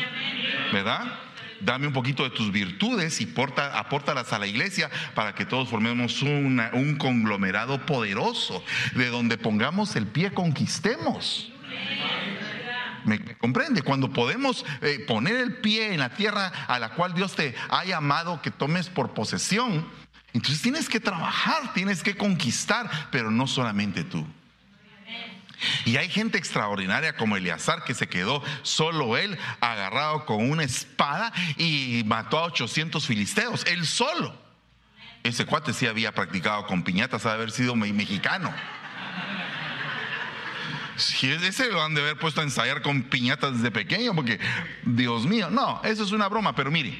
[0.73, 1.19] ¿Verdad?
[1.61, 3.31] Dame un poquito de tus virtudes y
[3.75, 8.63] apórtalas a la iglesia para que todos formemos un conglomerado poderoso
[8.95, 11.51] de donde pongamos el pie, conquistemos.
[13.07, 13.81] ¿Me, comprende?
[13.81, 17.85] Cuando podemos eh, poner el pie en la tierra a la cual Dios te ha
[17.85, 19.87] llamado que tomes por posesión,
[20.33, 24.27] entonces tienes que trabajar, tienes que conquistar, pero no solamente tú.
[25.85, 31.31] Y hay gente extraordinaria como Eleazar que se quedó solo él agarrado con una espada
[31.55, 34.35] y mató a 800 filisteos, él solo.
[35.23, 38.53] Ese cuate sí había practicado con piñatas, ha haber sido mexicano.
[41.17, 44.39] Si ese lo han de haber puesto a ensayar con piñatas desde pequeño, porque
[44.83, 46.97] Dios mío, no, eso es una broma, pero mire,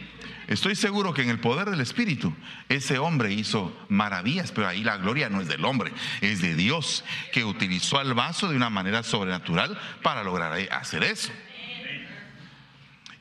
[0.48, 2.34] estoy seguro que en el poder del Espíritu
[2.70, 7.04] ese hombre hizo maravillas, pero ahí la gloria no es del hombre, es de Dios,
[7.34, 11.32] que utilizó al vaso de una manera sobrenatural para lograr hacer eso.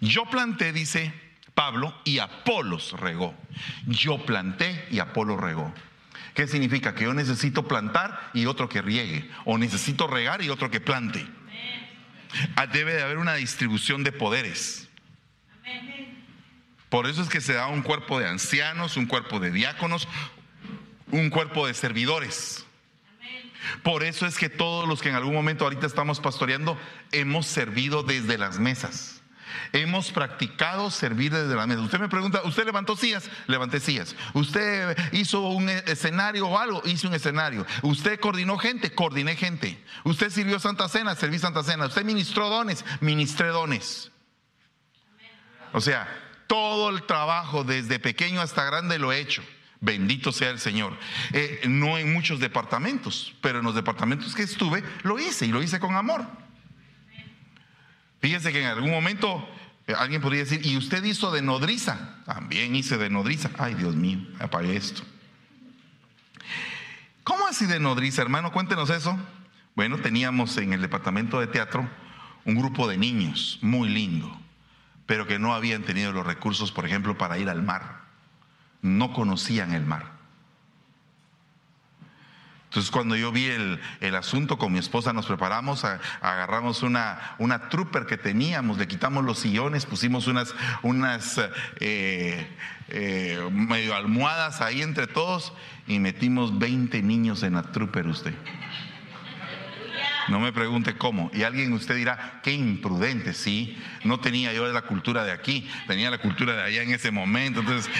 [0.00, 1.12] Yo planté, dice
[1.54, 3.34] Pablo, y Apolos regó.
[3.86, 5.72] Yo planté y Apolo regó.
[6.36, 6.94] ¿Qué significa?
[6.94, 11.26] Que yo necesito plantar y otro que riegue, o necesito regar y otro que plante.
[12.56, 14.86] Ah, debe de haber una distribución de poderes.
[16.90, 20.06] Por eso es que se da un cuerpo de ancianos, un cuerpo de diáconos,
[21.10, 22.66] un cuerpo de servidores.
[23.82, 26.78] Por eso es que todos los que en algún momento ahorita estamos pastoreando
[27.12, 29.22] hemos servido desde las mesas.
[29.72, 31.80] Hemos practicado servir desde la mesa.
[31.80, 33.30] Usted me pregunta, ¿usted levantó sillas?
[33.46, 34.14] Levanté sillas.
[34.34, 36.82] ¿Usted hizo un escenario o algo?
[36.84, 37.66] Hice un escenario.
[37.82, 38.94] ¿Usted coordinó gente?
[38.94, 39.82] Coordiné gente.
[40.04, 41.14] ¿Usted sirvió Santa Cena?
[41.14, 41.86] Serví Santa Cena.
[41.86, 42.84] ¿Usted ministró dones?
[43.00, 44.10] Ministré dones.
[45.72, 46.08] O sea,
[46.46, 49.42] todo el trabajo desde pequeño hasta grande lo he hecho.
[49.80, 50.96] Bendito sea el Señor.
[51.32, 55.62] Eh, no en muchos departamentos, pero en los departamentos que estuve lo hice y lo
[55.62, 56.26] hice con amor.
[58.20, 59.46] Fíjense que en algún momento
[59.86, 62.22] eh, alguien podría decir, ¿y usted hizo de nodriza?
[62.24, 63.50] También hice de nodriza.
[63.58, 65.02] Ay, Dios mío, apague esto.
[67.22, 68.52] ¿Cómo así de nodriza, hermano?
[68.52, 69.18] Cuéntenos eso.
[69.74, 71.88] Bueno, teníamos en el departamento de teatro
[72.44, 74.40] un grupo de niños muy lindo,
[75.04, 78.02] pero que no habían tenido los recursos, por ejemplo, para ir al mar.
[78.80, 80.15] No conocían el mar.
[82.76, 85.82] Entonces cuando yo vi el, asunto con mi esposa nos preparamos,
[86.20, 91.40] agarramos una, una trooper que teníamos, le quitamos los sillones, pusimos unas, unas
[91.80, 92.46] eh,
[92.88, 95.54] eh, medio almohadas ahí entre todos
[95.86, 98.34] y metimos 20 niños en la trooper usted.
[100.28, 101.30] No me pregunte cómo.
[101.32, 103.78] Y alguien usted dirá, qué imprudente, sí.
[104.04, 107.60] No tenía yo la cultura de aquí, tenía la cultura de allá en ese momento.
[107.60, 107.90] Entonces,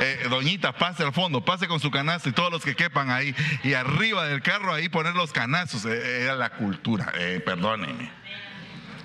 [0.00, 3.34] eh, doñita, pase al fondo, pase con su canasto y todos los que quepan ahí.
[3.62, 5.84] Y arriba del carro ahí poner los canastos.
[5.84, 8.10] Eh, era la cultura, eh, perdónenme.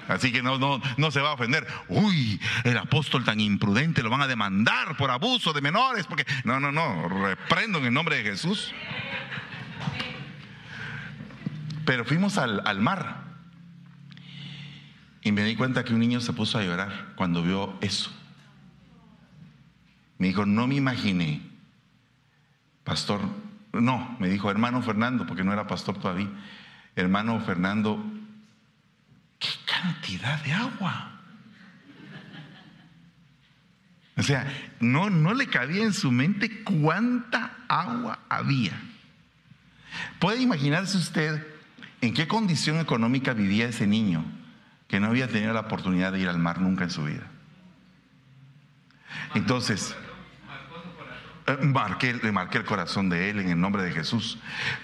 [0.08, 1.68] Así que no, no, no se va a ofender.
[1.88, 6.08] Uy, el apóstol tan imprudente lo van a demandar por abuso de menores.
[6.08, 8.74] Porque no, no, no, reprendo en el nombre de Jesús.
[11.90, 13.24] Pero fuimos al, mar
[15.24, 18.12] y me di cuenta que un niño se puso a llorar cuando vio eso.
[20.20, 21.42] Me dijo, no me imaginé,
[22.84, 23.22] pastor,
[23.74, 26.30] no, me dijo hermano Fernando, porque no era pastor todavía,
[26.96, 28.06] hermano Fernando,
[29.40, 31.20] qué cantidad de agua.
[34.16, 34.46] O sea,
[34.80, 38.80] no, no le cabía en su mente cuánta agua había.
[40.20, 41.58] ¿Puede imaginarse usted
[42.02, 44.24] ¿En qué condición económica vivía ese niño
[44.88, 47.28] que no había tenido la oportunidad de ir al mar nunca en su vida?
[49.36, 49.96] Entonces,
[51.50, 54.38] eh, marqué, le marqué el corazón de él en el nombre de Jesús.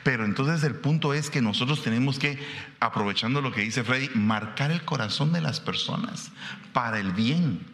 [0.04, 2.40] Pero entonces el punto es que nosotros tenemos que,
[2.80, 6.32] aprovechando lo que dice Freddy, marcar el corazón de las personas
[6.74, 7.66] para el bien,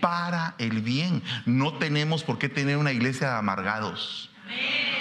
[0.00, 1.22] para el bien.
[1.46, 4.30] No tenemos por qué tener una iglesia de amargados.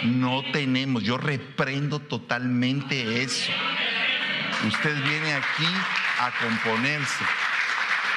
[0.03, 3.51] No tenemos, yo reprendo totalmente eso.
[4.66, 5.68] Usted viene aquí
[6.20, 7.26] a componerse.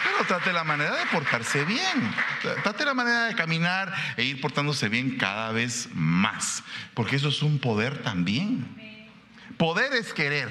[0.03, 2.14] Pero trate la manera de portarse bien.
[2.62, 6.62] Trate la manera de caminar e ir portándose bien cada vez más.
[6.95, 8.66] Porque eso es un poder también.
[9.59, 10.49] Poder es querer.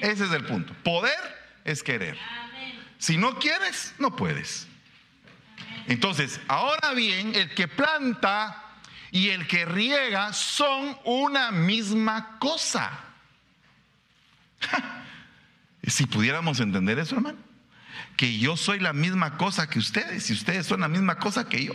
[0.00, 0.72] Ese es el punto.
[0.84, 1.18] Poder
[1.64, 2.16] es querer.
[2.98, 4.68] Si no quieres, no puedes.
[5.88, 8.62] Entonces, ahora bien, el que planta
[9.10, 13.03] y el que riega son una misma cosa.
[15.86, 17.38] Si pudiéramos entender eso, hermano,
[18.16, 21.64] que yo soy la misma cosa que ustedes y ustedes son la misma cosa que
[21.64, 21.72] yo.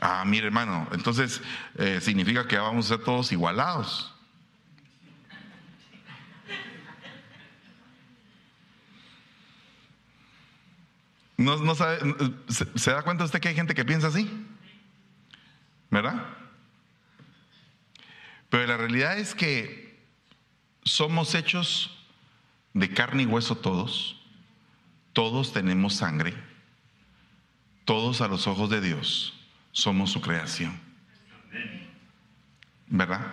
[0.00, 1.40] Ah, mire hermano, entonces
[1.78, 4.12] eh, significa que vamos a ser todos igualados.
[11.36, 11.98] No, sabe,
[12.48, 14.30] ¿se, da cuenta usted que hay gente que piensa así?
[15.90, 16.41] ¿Verdad?
[18.52, 19.98] Pero la realidad es que
[20.84, 21.90] somos hechos
[22.74, 24.20] de carne y hueso todos.
[25.14, 26.34] Todos tenemos sangre.
[27.86, 29.32] Todos a los ojos de Dios
[29.72, 30.78] somos su creación.
[32.88, 33.26] ¿Verdad?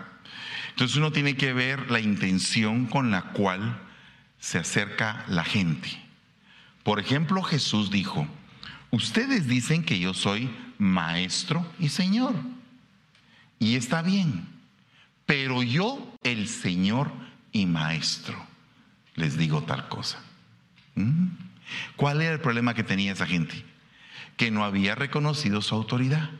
[0.70, 3.78] Entonces uno tiene que ver la intención con la cual
[4.39, 6.01] se acerca la gente.
[6.82, 8.26] Por ejemplo, Jesús dijo,
[8.89, 12.36] ustedes dicen que yo soy maestro y señor.
[13.59, 14.59] Y está bien,
[15.30, 17.12] pero yo, el Señor
[17.52, 18.36] y maestro,
[19.14, 20.18] les digo tal cosa.
[20.96, 21.28] ¿Mm?
[21.96, 23.64] ¿Cuál era el problema que tenía esa gente?
[24.38, 26.32] Que no había reconocido su autoridad.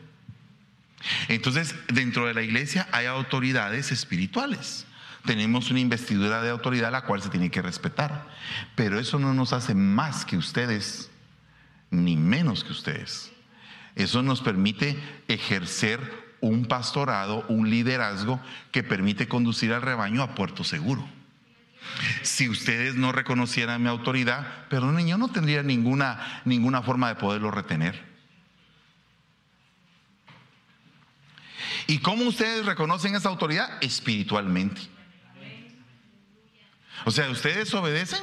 [1.28, 4.86] Entonces, dentro de la iglesia hay autoridades espirituales.
[5.24, 8.26] Tenemos una investidura de autoridad la cual se tiene que respetar.
[8.74, 11.12] Pero eso no nos hace más que ustedes,
[11.92, 13.30] ni menos que ustedes.
[13.94, 18.40] Eso nos permite ejercer un pastorado, un liderazgo
[18.72, 21.06] que permite conducir al rebaño a puerto seguro.
[22.22, 27.50] Si ustedes no reconocieran mi autoridad, perdonen, yo no tendría ninguna, ninguna forma de poderlo
[27.50, 28.10] retener.
[31.86, 33.68] ¿Y cómo ustedes reconocen esa autoridad?
[33.80, 34.82] Espiritualmente.
[37.04, 38.20] O sea, ¿ustedes obedecen?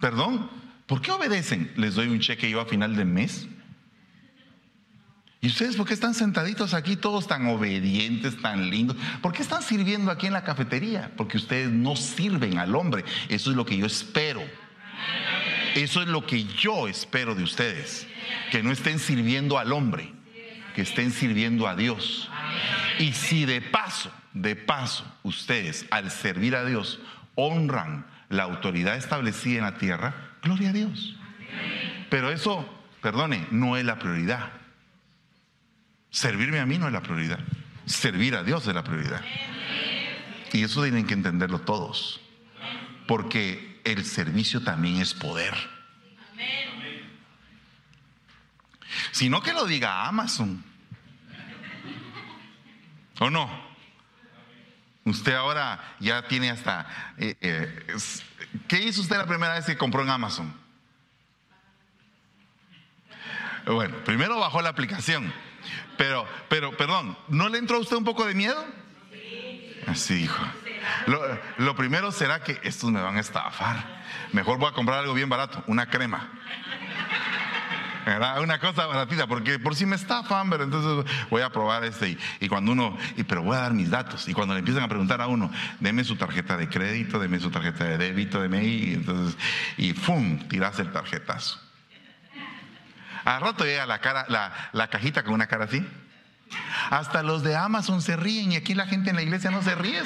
[0.00, 0.48] Perdón,
[0.86, 1.72] ¿por qué obedecen?
[1.76, 3.48] Les doy un cheque yo a final del mes.
[5.40, 8.96] ¿Y ustedes por qué están sentaditos aquí todos tan obedientes, tan lindos?
[9.22, 11.12] ¿Por qué están sirviendo aquí en la cafetería?
[11.16, 13.04] Porque ustedes no sirven al hombre.
[13.28, 14.42] Eso es lo que yo espero.
[15.76, 18.08] Eso es lo que yo espero de ustedes.
[18.50, 20.12] Que no estén sirviendo al hombre,
[20.74, 22.28] que estén sirviendo a Dios.
[22.98, 26.98] Y si de paso, de paso, ustedes al servir a Dios
[27.36, 31.16] honran la autoridad establecida en la tierra, gloria a Dios.
[32.10, 32.68] Pero eso,
[33.00, 34.50] perdone, no es la prioridad.
[36.10, 37.40] Servirme a mí no es la prioridad.
[37.86, 39.22] Servir a Dios es la prioridad.
[40.52, 42.20] Y eso tienen que entenderlo todos.
[43.06, 45.54] Porque el servicio también es poder.
[49.12, 50.64] Sino que lo diga Amazon.
[53.18, 53.68] ¿O no?
[55.04, 56.86] Usted ahora ya tiene hasta...
[57.16, 57.86] Eh, eh,
[58.66, 60.54] ¿Qué hizo usted la primera vez que compró en Amazon?
[63.66, 65.32] Bueno, primero bajó la aplicación.
[65.96, 68.64] Pero, pero, perdón, ¿no le entró a usted un poco de miedo?
[69.86, 70.44] Así, hijo.
[71.06, 71.20] Lo,
[71.58, 74.02] lo, primero será que estos me van a estafar.
[74.32, 76.30] Mejor voy a comprar algo bien barato, una crema.
[78.40, 82.16] Una cosa baratita, porque por si me estafan, pero entonces voy a probar este.
[82.40, 82.96] Y, cuando uno,
[83.26, 84.26] pero voy a dar mis datos.
[84.28, 85.50] Y cuando le empiezan a preguntar a uno,
[85.80, 89.36] deme su tarjeta de crédito, deme su tarjeta de débito, deme y entonces,
[89.76, 90.38] y ¡fum!
[90.48, 91.60] tiras el tarjetazo.
[93.28, 95.86] Al rato llega la, cara, la, la cajita con una cara así.
[96.88, 99.74] Hasta los de Amazon se ríen y aquí la gente en la iglesia no se
[99.74, 100.02] ríe.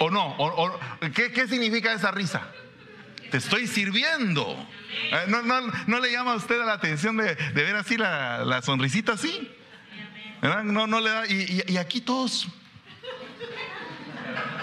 [0.00, 0.36] ¿O no?
[1.14, 2.42] ¿qué, significa esa risa?
[3.30, 4.68] Te estoy sirviendo.
[5.12, 5.26] Eh,
[5.86, 9.48] ¿No, le llama a usted la atención de, ver así la, sonrisita así?
[10.42, 11.26] No, no le da.
[11.28, 12.48] Y, aquí todos.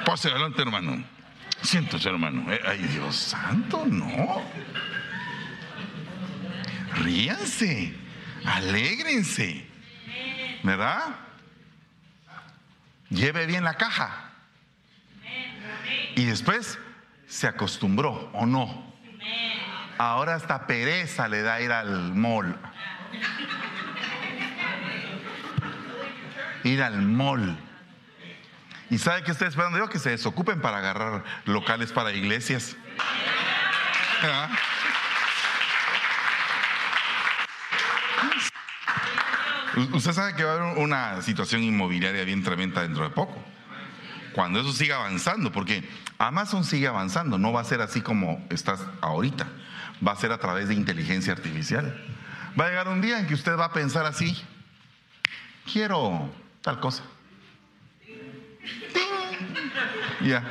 [0.06, 1.13] Pase adelante, hermano.
[1.64, 2.52] Siéntese, hermano.
[2.52, 4.44] Eh, ay, Dios santo, no.
[6.96, 7.96] Ríanse.
[8.46, 9.66] Alégrense.
[10.62, 11.16] ¿Verdad?
[13.10, 14.32] Lleve bien la caja.
[16.16, 16.78] Y después
[17.28, 18.94] se acostumbró o no.
[19.98, 22.58] Ahora hasta pereza le da ir al mall.
[26.64, 27.58] Ir al mall.
[28.94, 29.90] ¿Y sabe qué estoy esperando yo?
[29.90, 32.76] Que se desocupen para agarrar locales para iglesias.
[34.22, 34.52] ¿Ah?
[39.94, 43.44] Usted sabe que va a haber una situación inmobiliaria bien tremenda dentro de poco
[44.34, 45.90] cuando eso siga avanzando, porque
[46.20, 49.48] Amazon sigue avanzando, no va a ser así como estás ahorita,
[50.08, 52.00] va a ser a través de inteligencia artificial.
[52.60, 54.40] Va a llegar un día en que usted va a pensar así,
[55.66, 56.32] quiero
[56.62, 57.02] tal cosa.
[60.22, 60.44] Ya.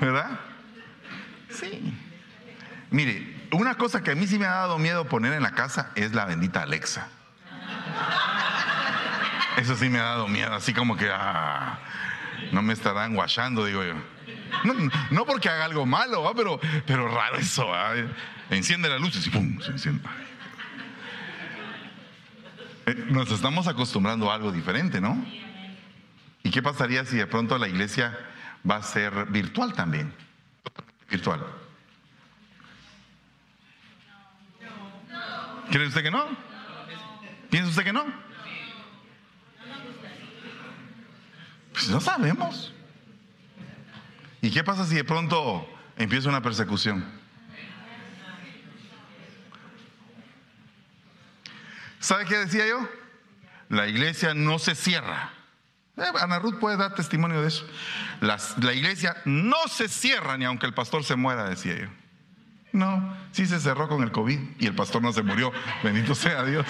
[0.00, 0.40] ¿Verdad?
[1.48, 1.94] Sí.
[2.90, 5.90] Mire, una cosa que a mí sí me ha dado miedo poner en la casa
[5.94, 7.08] es la bendita Alexa.
[9.56, 11.10] Eso sí me ha dado miedo, así como que...
[11.12, 11.78] Ah,
[12.52, 13.94] no me estarán guachando, digo yo.
[15.10, 17.66] No, porque haga algo malo, pero, pero raro eso.
[18.50, 19.60] Enciende la luz y ¡pum!
[19.60, 20.02] se enciende.
[22.86, 25.24] Eh, nos estamos acostumbrando a algo diferente, ¿no?
[26.42, 28.18] ¿Y qué pasaría si de pronto la iglesia
[28.68, 30.12] va a ser virtual también?
[31.08, 31.44] Virtual.
[35.70, 36.26] ¿Cree usted que no?
[37.50, 38.04] ¿Piensa usted que no?
[41.72, 42.72] Pues no sabemos.
[44.42, 47.04] ¿Y qué pasa si de pronto empieza una persecución?
[52.00, 52.88] ¿Sabe qué decía yo?
[53.68, 55.32] La iglesia no se cierra.
[56.00, 57.66] Eh, Ana Ruth puede dar testimonio de eso.
[58.20, 61.88] la iglesia no se cierra ni aunque el pastor se muera, decía yo.
[62.72, 65.52] No, sí se cerró con el COVID y el pastor no se murió.
[65.82, 66.66] Bendito sea Dios.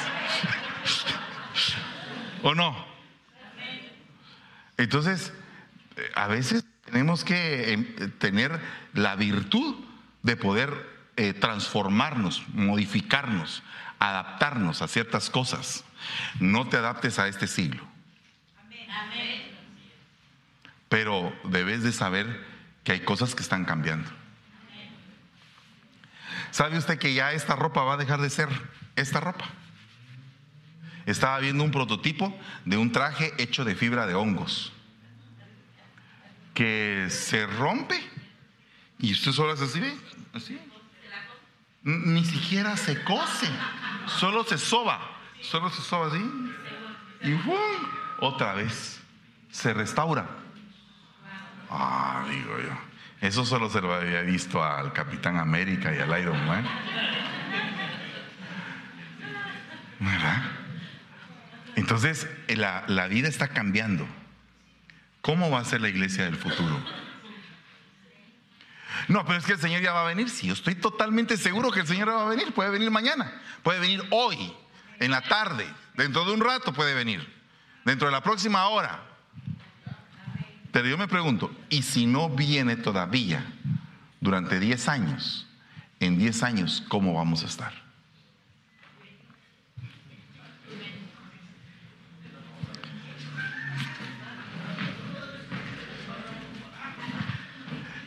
[2.42, 2.84] ¿O no?
[4.76, 5.32] Entonces,
[5.96, 8.60] eh, a veces tenemos que em, tener
[8.94, 9.76] la virtud
[10.22, 13.62] de poder eh, transformarnos, modificarnos,
[13.98, 15.84] adaptarnos a ciertas cosas.
[16.40, 17.89] No te adaptes a este siglo.
[20.88, 22.45] Pero debes de saber
[22.84, 24.11] que hay cosas que están cambiando.
[26.51, 28.49] ¿Sabe usted que ya esta ropa va a dejar de ser
[28.97, 29.45] esta ropa?
[31.07, 34.72] estaba viendo un prototipo de un traje hecho de fibra de hongos
[36.55, 37.99] que se rompe
[38.99, 40.01] y usted solo hace así,
[40.34, 40.61] así.
[41.82, 43.49] Ni siquiera se cose,
[44.07, 45.01] solo se soba,
[45.41, 46.22] solo se soba así
[47.22, 47.32] y
[48.20, 49.00] otra vez
[49.50, 50.26] se restaura.
[51.70, 52.76] Ah, digo yo,
[53.20, 56.66] eso solo se lo había visto al Capitán América y al Iron Man.
[60.00, 60.42] ¿Verdad?
[61.76, 64.06] Entonces, la, la, vida está cambiando.
[65.20, 66.82] ¿Cómo va a ser la iglesia del futuro?
[69.08, 70.30] No, pero es que el Señor ya va a venir.
[70.30, 72.52] Sí, yo estoy totalmente seguro que el Señor va a venir.
[72.52, 73.30] Puede venir mañana,
[73.62, 74.52] puede venir hoy,
[75.00, 77.26] en la tarde, dentro de un rato puede venir,
[77.84, 79.00] dentro de la próxima hora.
[80.72, 83.44] Pero yo me pregunto, ¿y si no viene todavía
[84.20, 85.46] durante 10 años?
[85.98, 87.72] En 10 años, ¿cómo vamos a estar?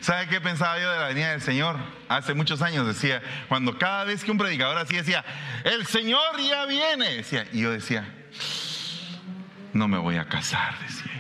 [0.04, 1.78] ¿Sabe qué pensaba yo de la venida del Señor?
[2.10, 5.24] Hace muchos años decía, cuando cada vez que un predicador así decía,
[5.64, 8.06] el Señor ya viene, decía, y yo decía,
[9.74, 11.12] no me voy a casar, decía.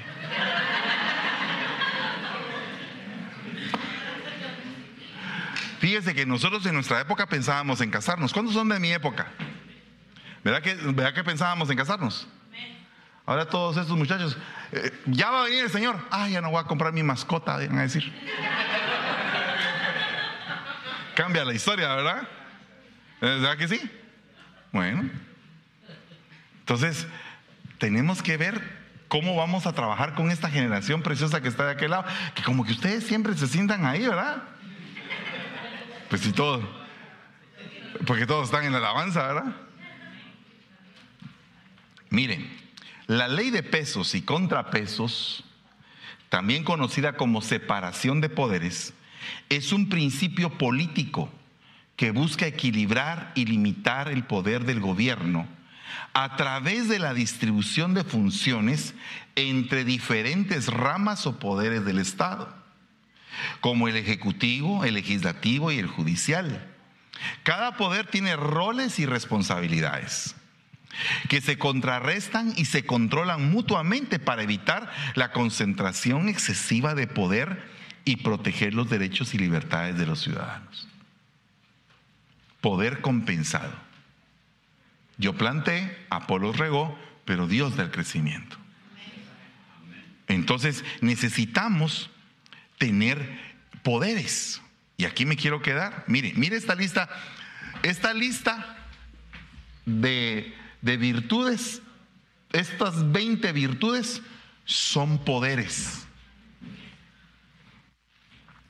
[5.79, 8.31] Fíjese que nosotros en nuestra época pensábamos en casarnos.
[8.31, 9.27] ¿Cuántos son de mi época?
[10.41, 12.27] ¿Verdad que, ¿verdad que pensábamos en casarnos?
[13.25, 14.37] Ahora todos estos muchachos,
[14.71, 15.97] eh, ya va a venir el Señor.
[16.09, 18.13] Ah, ya no voy a comprar mi mascota, van a decir.
[21.15, 22.27] Cambia la historia, ¿verdad?
[23.21, 23.91] ¿Verdad que sí?
[24.71, 25.09] Bueno.
[26.59, 27.07] Entonces,
[27.84, 28.61] tenemos que ver
[29.09, 32.05] cómo vamos a trabajar con esta generación preciosa que está de aquel lado.
[32.34, 34.41] Que como que ustedes siempre se sientan ahí, ¿verdad?
[36.07, 36.61] Pues sí, todo.
[38.07, 39.55] Porque todos están en la alabanza, ¿verdad?
[42.09, 42.57] Miren,
[43.07, 45.43] la ley de pesos y contrapesos,
[46.29, 48.93] también conocida como separación de poderes,
[49.49, 51.29] es un principio político
[51.97, 55.49] que busca equilibrar y limitar el poder del gobierno
[56.13, 58.93] a través de la distribución de funciones
[59.35, 62.63] entre diferentes ramas o poderes del Estado
[63.61, 66.69] como el ejecutivo, el legislativo y el judicial.
[67.43, 70.35] Cada poder tiene roles y responsabilidades
[71.27, 77.67] que se contrarrestan y se controlan mutuamente para evitar la concentración excesiva de poder
[78.05, 80.87] y proteger los derechos y libertades de los ciudadanos.
[82.61, 83.73] Poder compensado.
[85.18, 88.57] Yo planté, Apolo regó, pero Dios da el crecimiento.
[90.28, 92.09] Entonces necesitamos
[92.78, 93.39] tener
[93.84, 94.61] poderes.
[94.97, 96.03] Y aquí me quiero quedar.
[96.07, 97.09] Mire, mire esta lista.
[97.84, 98.78] Esta lista
[99.86, 101.82] de, de virtudes,
[102.51, 104.22] estas 20 virtudes
[104.66, 106.07] son poderes.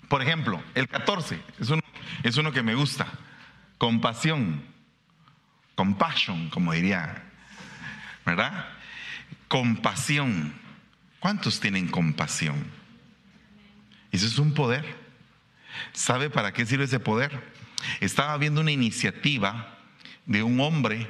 [0.07, 1.81] Por ejemplo, el 14 es uno,
[2.23, 3.07] es uno que me gusta.
[3.77, 4.72] Compasión.
[5.75, 7.23] Compassion, como diría.
[8.25, 8.65] ¿Verdad?
[9.47, 10.53] Compasión.
[11.19, 12.65] ¿Cuántos tienen compasión?
[14.11, 14.85] Eso es un poder.
[15.93, 17.53] ¿Sabe para qué sirve ese poder?
[17.99, 19.77] Estaba viendo una iniciativa
[20.25, 21.09] de un hombre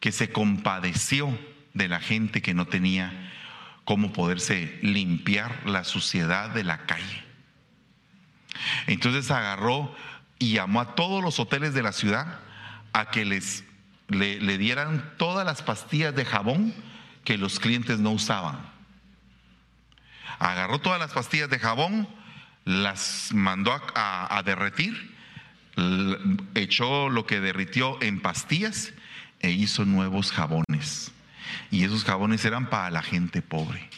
[0.00, 1.36] que se compadeció
[1.72, 3.32] de la gente que no tenía
[3.84, 7.24] cómo poderse limpiar la suciedad de la calle.
[8.86, 9.94] Entonces agarró
[10.38, 12.40] y llamó a todos los hoteles de la ciudad
[12.92, 13.64] a que les
[14.08, 16.74] le, dieran todas las pastillas de jabón
[17.24, 18.58] que los clientes no usaban.
[20.38, 22.08] Agarró todas las pastillas de jabón,
[22.64, 25.14] las mandó a, derretir,
[26.54, 28.92] echó lo que derritió en pastillas
[29.40, 31.12] e hizo nuevos jabones.
[31.70, 33.88] Y esos jabones eran para la gente pobre.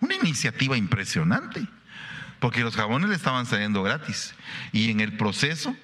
[0.00, 1.66] Una iniciativa impresionante,
[2.40, 4.34] porque los jabones le estaban saliendo gratis.
[4.72, 5.76] Y en el proceso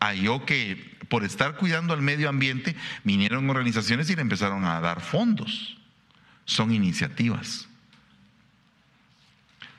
[0.00, 5.00] halló que por estar cuidando al medio ambiente, vinieron organizaciones y le empezaron a dar
[5.00, 5.78] fondos.
[6.44, 7.68] Son iniciativas.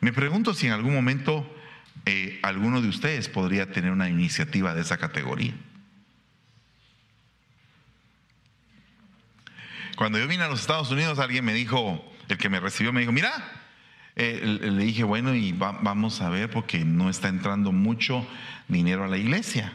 [0.02, 1.56] Me pregunto si en algún momento
[2.06, 5.54] eh, alguno de ustedes podría tener una iniciativa de esa categoría.
[9.96, 13.02] Cuando yo vine a los Estados Unidos, alguien me dijo, el que me recibió me
[13.02, 13.32] dijo, mira,
[14.16, 18.26] eh, le dije, bueno, y vamos a ver porque no está entrando mucho
[18.70, 19.74] dinero a la iglesia.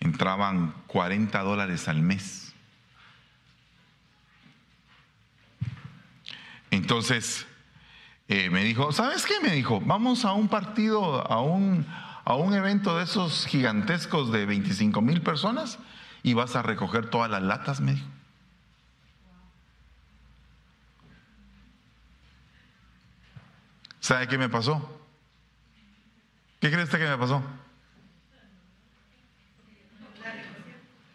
[0.00, 2.54] Entraban 40 dólares al mes.
[6.70, 7.46] Entonces,
[8.28, 9.34] eh, me dijo, ¿sabes qué?
[9.42, 11.86] Me dijo, vamos a un partido, a un,
[12.24, 15.78] a un evento de esos gigantescos de 25 mil personas
[16.22, 18.06] y vas a recoger todas las latas, me dijo.
[24.00, 24.98] ¿Sabe qué me pasó?
[26.60, 27.42] ¿Qué crees que me pasó?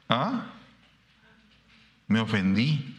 [0.09, 0.45] ¿Ah?
[2.07, 2.95] Me ofendí.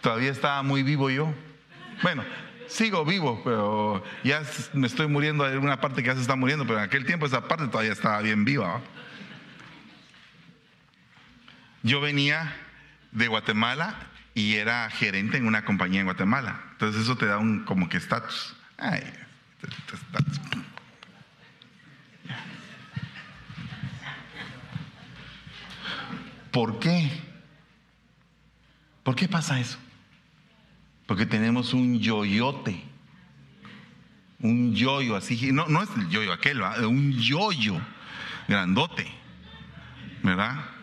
[0.00, 1.32] Todavía estaba muy vivo yo.
[2.02, 2.24] Bueno,
[2.68, 4.42] sigo vivo, pero ya
[4.72, 5.44] me estoy muriendo.
[5.44, 7.92] Hay una parte que ya se está muriendo, pero en aquel tiempo esa parte todavía
[7.92, 8.80] estaba bien viva.
[11.82, 12.54] Yo venía
[13.12, 13.94] de Guatemala
[14.34, 16.62] y era gerente en una compañía en Guatemala.
[16.72, 18.54] Entonces eso te da un como que estatus.
[26.50, 27.10] ¿Por qué?
[29.02, 29.78] ¿Por qué pasa eso?
[31.06, 32.84] Porque tenemos un yoyote.
[34.40, 35.52] Un yoyo así.
[35.52, 37.80] No, no es el yoyo aquel, un yoyo
[38.46, 39.06] grandote.
[40.22, 40.78] ¿Verdad?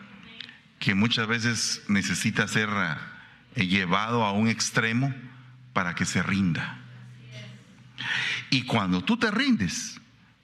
[0.78, 2.94] que muchas veces necesita ser eh,
[3.64, 5.14] llevado a un extremo
[5.72, 6.78] para que se rinda.
[8.50, 10.00] Y cuando tú te rindes,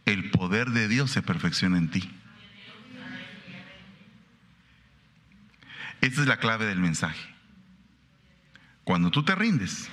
[0.06, 2.10] el poder de Dios se perfecciona en ti.
[6.00, 7.32] Esta es la clave del mensaje.
[8.84, 9.88] Cuando tú te rindes,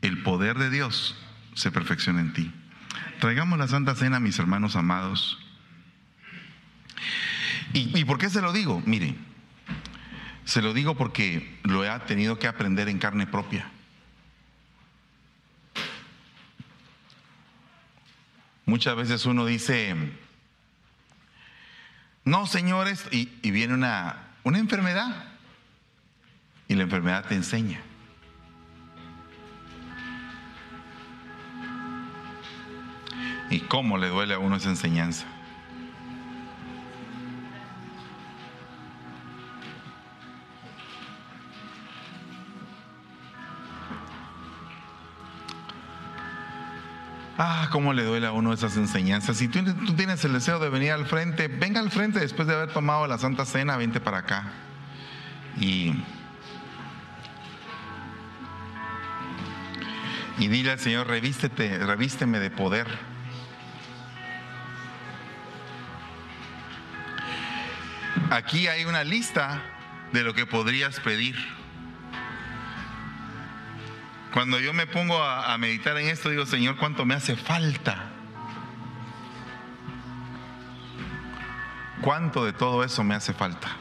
[0.00, 1.16] el poder de Dios
[1.54, 2.52] se perfecciona en ti.
[3.20, 5.38] Traigamos la Santa Cena, mis hermanos amados.
[7.72, 8.82] ¿Y, ¿Y, por qué se lo digo?
[8.84, 9.14] Mire,
[10.44, 13.70] se lo digo porque lo he tenido que aprender en carne propia.
[18.64, 19.94] Muchas veces uno dice,
[22.24, 25.32] no, señores, y, y viene una, una enfermedad
[26.68, 27.80] y la enfermedad te enseña.
[33.50, 35.26] ¿Y cómo le duele a uno esa enseñanza?
[47.44, 49.36] Ah, cómo le duele a uno esas enseñanzas.
[49.36, 49.64] Si tú,
[49.96, 53.18] tienes el deseo de venir al frente, venga al frente después de haber tomado la
[53.18, 54.52] Santa Cena, vente para acá.
[55.58, 55.92] Y,
[60.38, 62.86] y dile al Señor, revístete, revísteme de poder.
[68.30, 69.60] Aquí hay una lista
[70.12, 71.34] de lo que podrías pedir.
[74.32, 78.10] Cuando yo me pongo a, meditar en esto, digo, Señor, ¿cuánto me hace falta?
[82.00, 83.76] ¿Cuánto de todo eso me hace falta?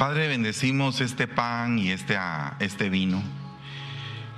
[0.00, 2.18] Padre, bendecimos este pan y este,
[2.60, 3.22] este vino,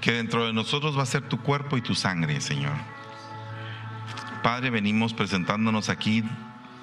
[0.00, 2.72] que dentro de nosotros va a ser tu cuerpo y tu sangre, Señor.
[4.42, 6.24] Padre, venimos presentándonos aquí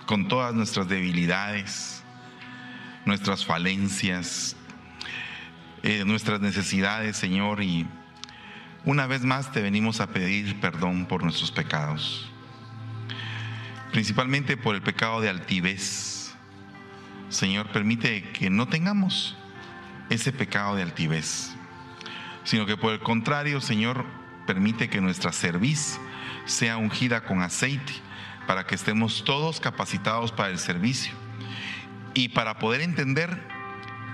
[0.05, 2.05] con todas nuestras debilidades,
[3.03, 4.55] nuestras falencias,
[5.83, 7.85] eh, nuestras necesidades, Señor, y
[8.85, 12.31] una vez más te venimos a pedir perdón por nuestros pecados,
[13.91, 16.18] principalmente por el pecado de altivez
[17.29, 19.37] Señor, permite que no tengamos
[20.09, 21.55] ese pecado de altivez,
[22.43, 24.03] sino que por el contrario, Señor,
[24.47, 25.99] permite que nuestra cerviz
[26.45, 27.93] sea ungida con aceite
[28.47, 31.13] para que estemos todos capacitados para el servicio
[32.15, 33.39] y para poder entender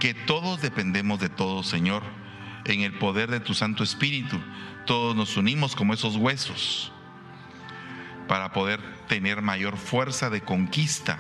[0.02, 2.04] que todos dependemos de todos, Señor,
[2.66, 4.42] en el poder de tu Santo Espíritu.
[4.86, 6.92] Todos nos unimos como esos huesos
[8.28, 11.18] para poder tener mayor fuerza de conquista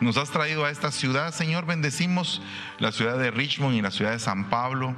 [0.00, 1.66] nos has traído a esta ciudad, Señor.
[1.66, 2.40] Bendecimos
[2.78, 4.94] la ciudad de Richmond y la ciudad de San Pablo.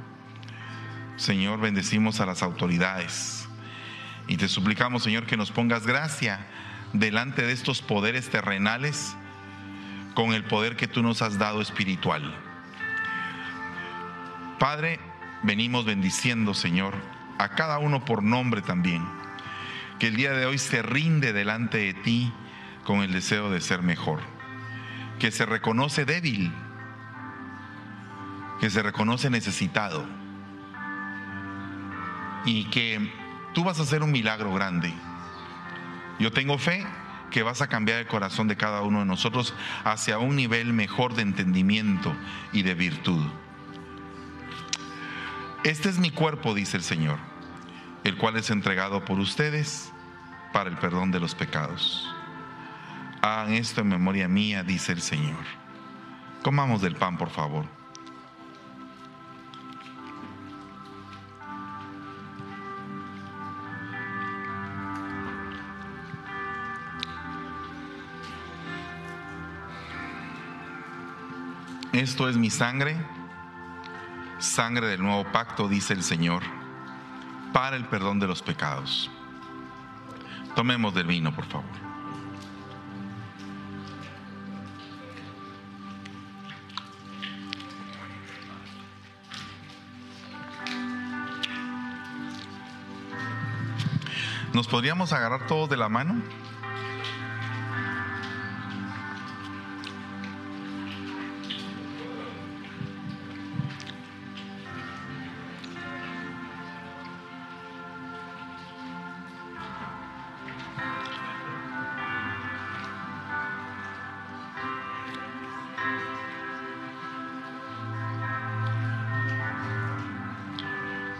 [1.17, 3.47] Señor, bendecimos a las autoridades.
[4.27, 6.45] Y te suplicamos, Señor, que nos pongas gracia
[6.93, 9.15] delante de estos poderes terrenales
[10.13, 12.35] con el poder que tú nos has dado espiritual.
[14.59, 14.99] Padre,
[15.41, 16.93] venimos bendiciendo, Señor,
[17.39, 19.03] a cada uno por nombre también,
[19.97, 22.31] que el día de hoy se rinde delante de ti
[22.83, 24.30] con el deseo de ser mejor
[25.19, 26.51] que se reconoce débil,
[28.59, 30.05] que se reconoce necesitado
[32.45, 33.11] y que
[33.53, 34.93] tú vas a hacer un milagro grande.
[36.19, 36.85] Yo tengo fe
[37.31, 39.53] que vas a cambiar el corazón de cada uno de nosotros
[39.83, 42.13] hacia un nivel mejor de entendimiento
[42.51, 43.25] y de virtud.
[45.63, 47.17] Este es mi cuerpo, dice el Señor,
[48.03, 49.91] el cual es entregado por ustedes
[50.53, 52.07] para el perdón de los pecados.
[53.21, 55.45] Hagan esto en memoria mía, dice el Señor.
[56.41, 57.65] Comamos del pan, por favor.
[71.93, 72.95] Esto es mi sangre,
[74.39, 76.41] sangre del nuevo pacto, dice el Señor,
[77.53, 79.11] para el perdón de los pecados.
[80.55, 81.90] Tomemos del vino, por favor.
[94.53, 96.21] ¿Nos podríamos agarrar todos de la mano?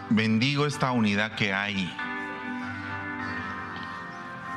[0.10, 1.90] Bendigo esta unidad que hay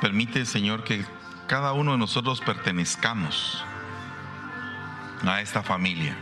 [0.05, 1.03] Permite, Señor, que
[1.47, 3.65] cada uno de nosotros pertenezcamos
[5.25, 6.15] a esta familia.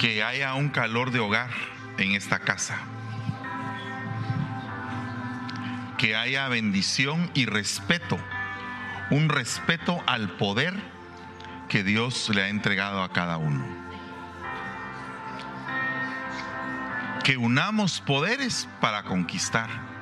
[0.00, 1.50] Que haya un calor de hogar
[1.96, 2.80] en esta casa.
[5.96, 8.18] Que haya bendición y respeto.
[9.10, 10.74] Un respeto al poder
[11.68, 13.64] que Dios le ha entregado a cada uno.
[17.22, 19.93] Que unamos poderes para conquistar.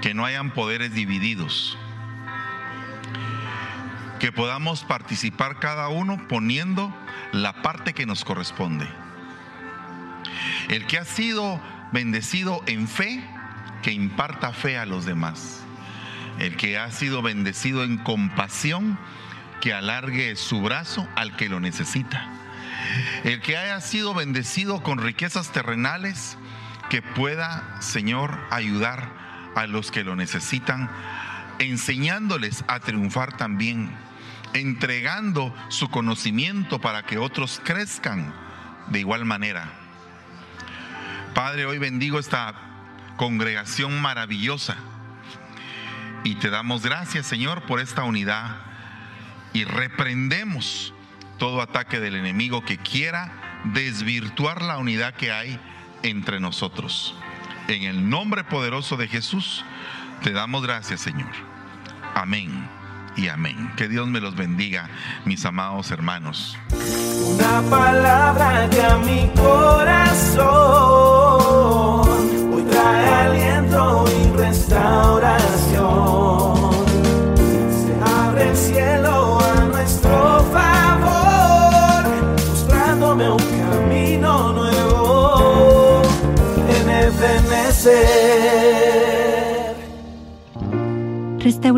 [0.00, 1.76] Que no hayan poderes divididos
[4.20, 6.94] que podamos participar cada uno poniendo
[7.32, 8.86] la parte que nos corresponde.
[10.68, 13.24] El que ha sido bendecido en fe,
[13.82, 15.62] que imparta fe a los demás.
[16.38, 18.98] El que ha sido bendecido en compasión,
[19.62, 22.30] que alargue su brazo al que lo necesita.
[23.24, 26.36] El que haya sido bendecido con riquezas terrenales,
[26.90, 29.19] que pueda, Señor, ayudar
[29.54, 30.90] a los que lo necesitan,
[31.58, 33.90] enseñándoles a triunfar también
[34.52, 38.34] entregando su conocimiento para que otros crezcan
[38.88, 39.68] de igual manera.
[41.34, 42.54] Padre, hoy bendigo esta
[43.16, 44.76] congregación maravillosa
[46.24, 48.56] y te damos gracias, Señor, por esta unidad
[49.52, 50.92] y reprendemos
[51.38, 55.58] todo ataque del enemigo que quiera desvirtuar la unidad que hay
[56.02, 57.16] entre nosotros.
[57.70, 59.64] En el nombre poderoso de Jesús,
[60.24, 61.30] te damos gracias, Señor.
[62.16, 62.68] Amén
[63.16, 63.70] y amén.
[63.76, 64.90] Que Dios me los bendiga,
[65.24, 66.58] mis amados hermanos.
[66.72, 70.40] Una palabra que a mi corazón
[72.52, 76.39] hoy trae aliento y restauración.
[91.38, 91.72] Restaura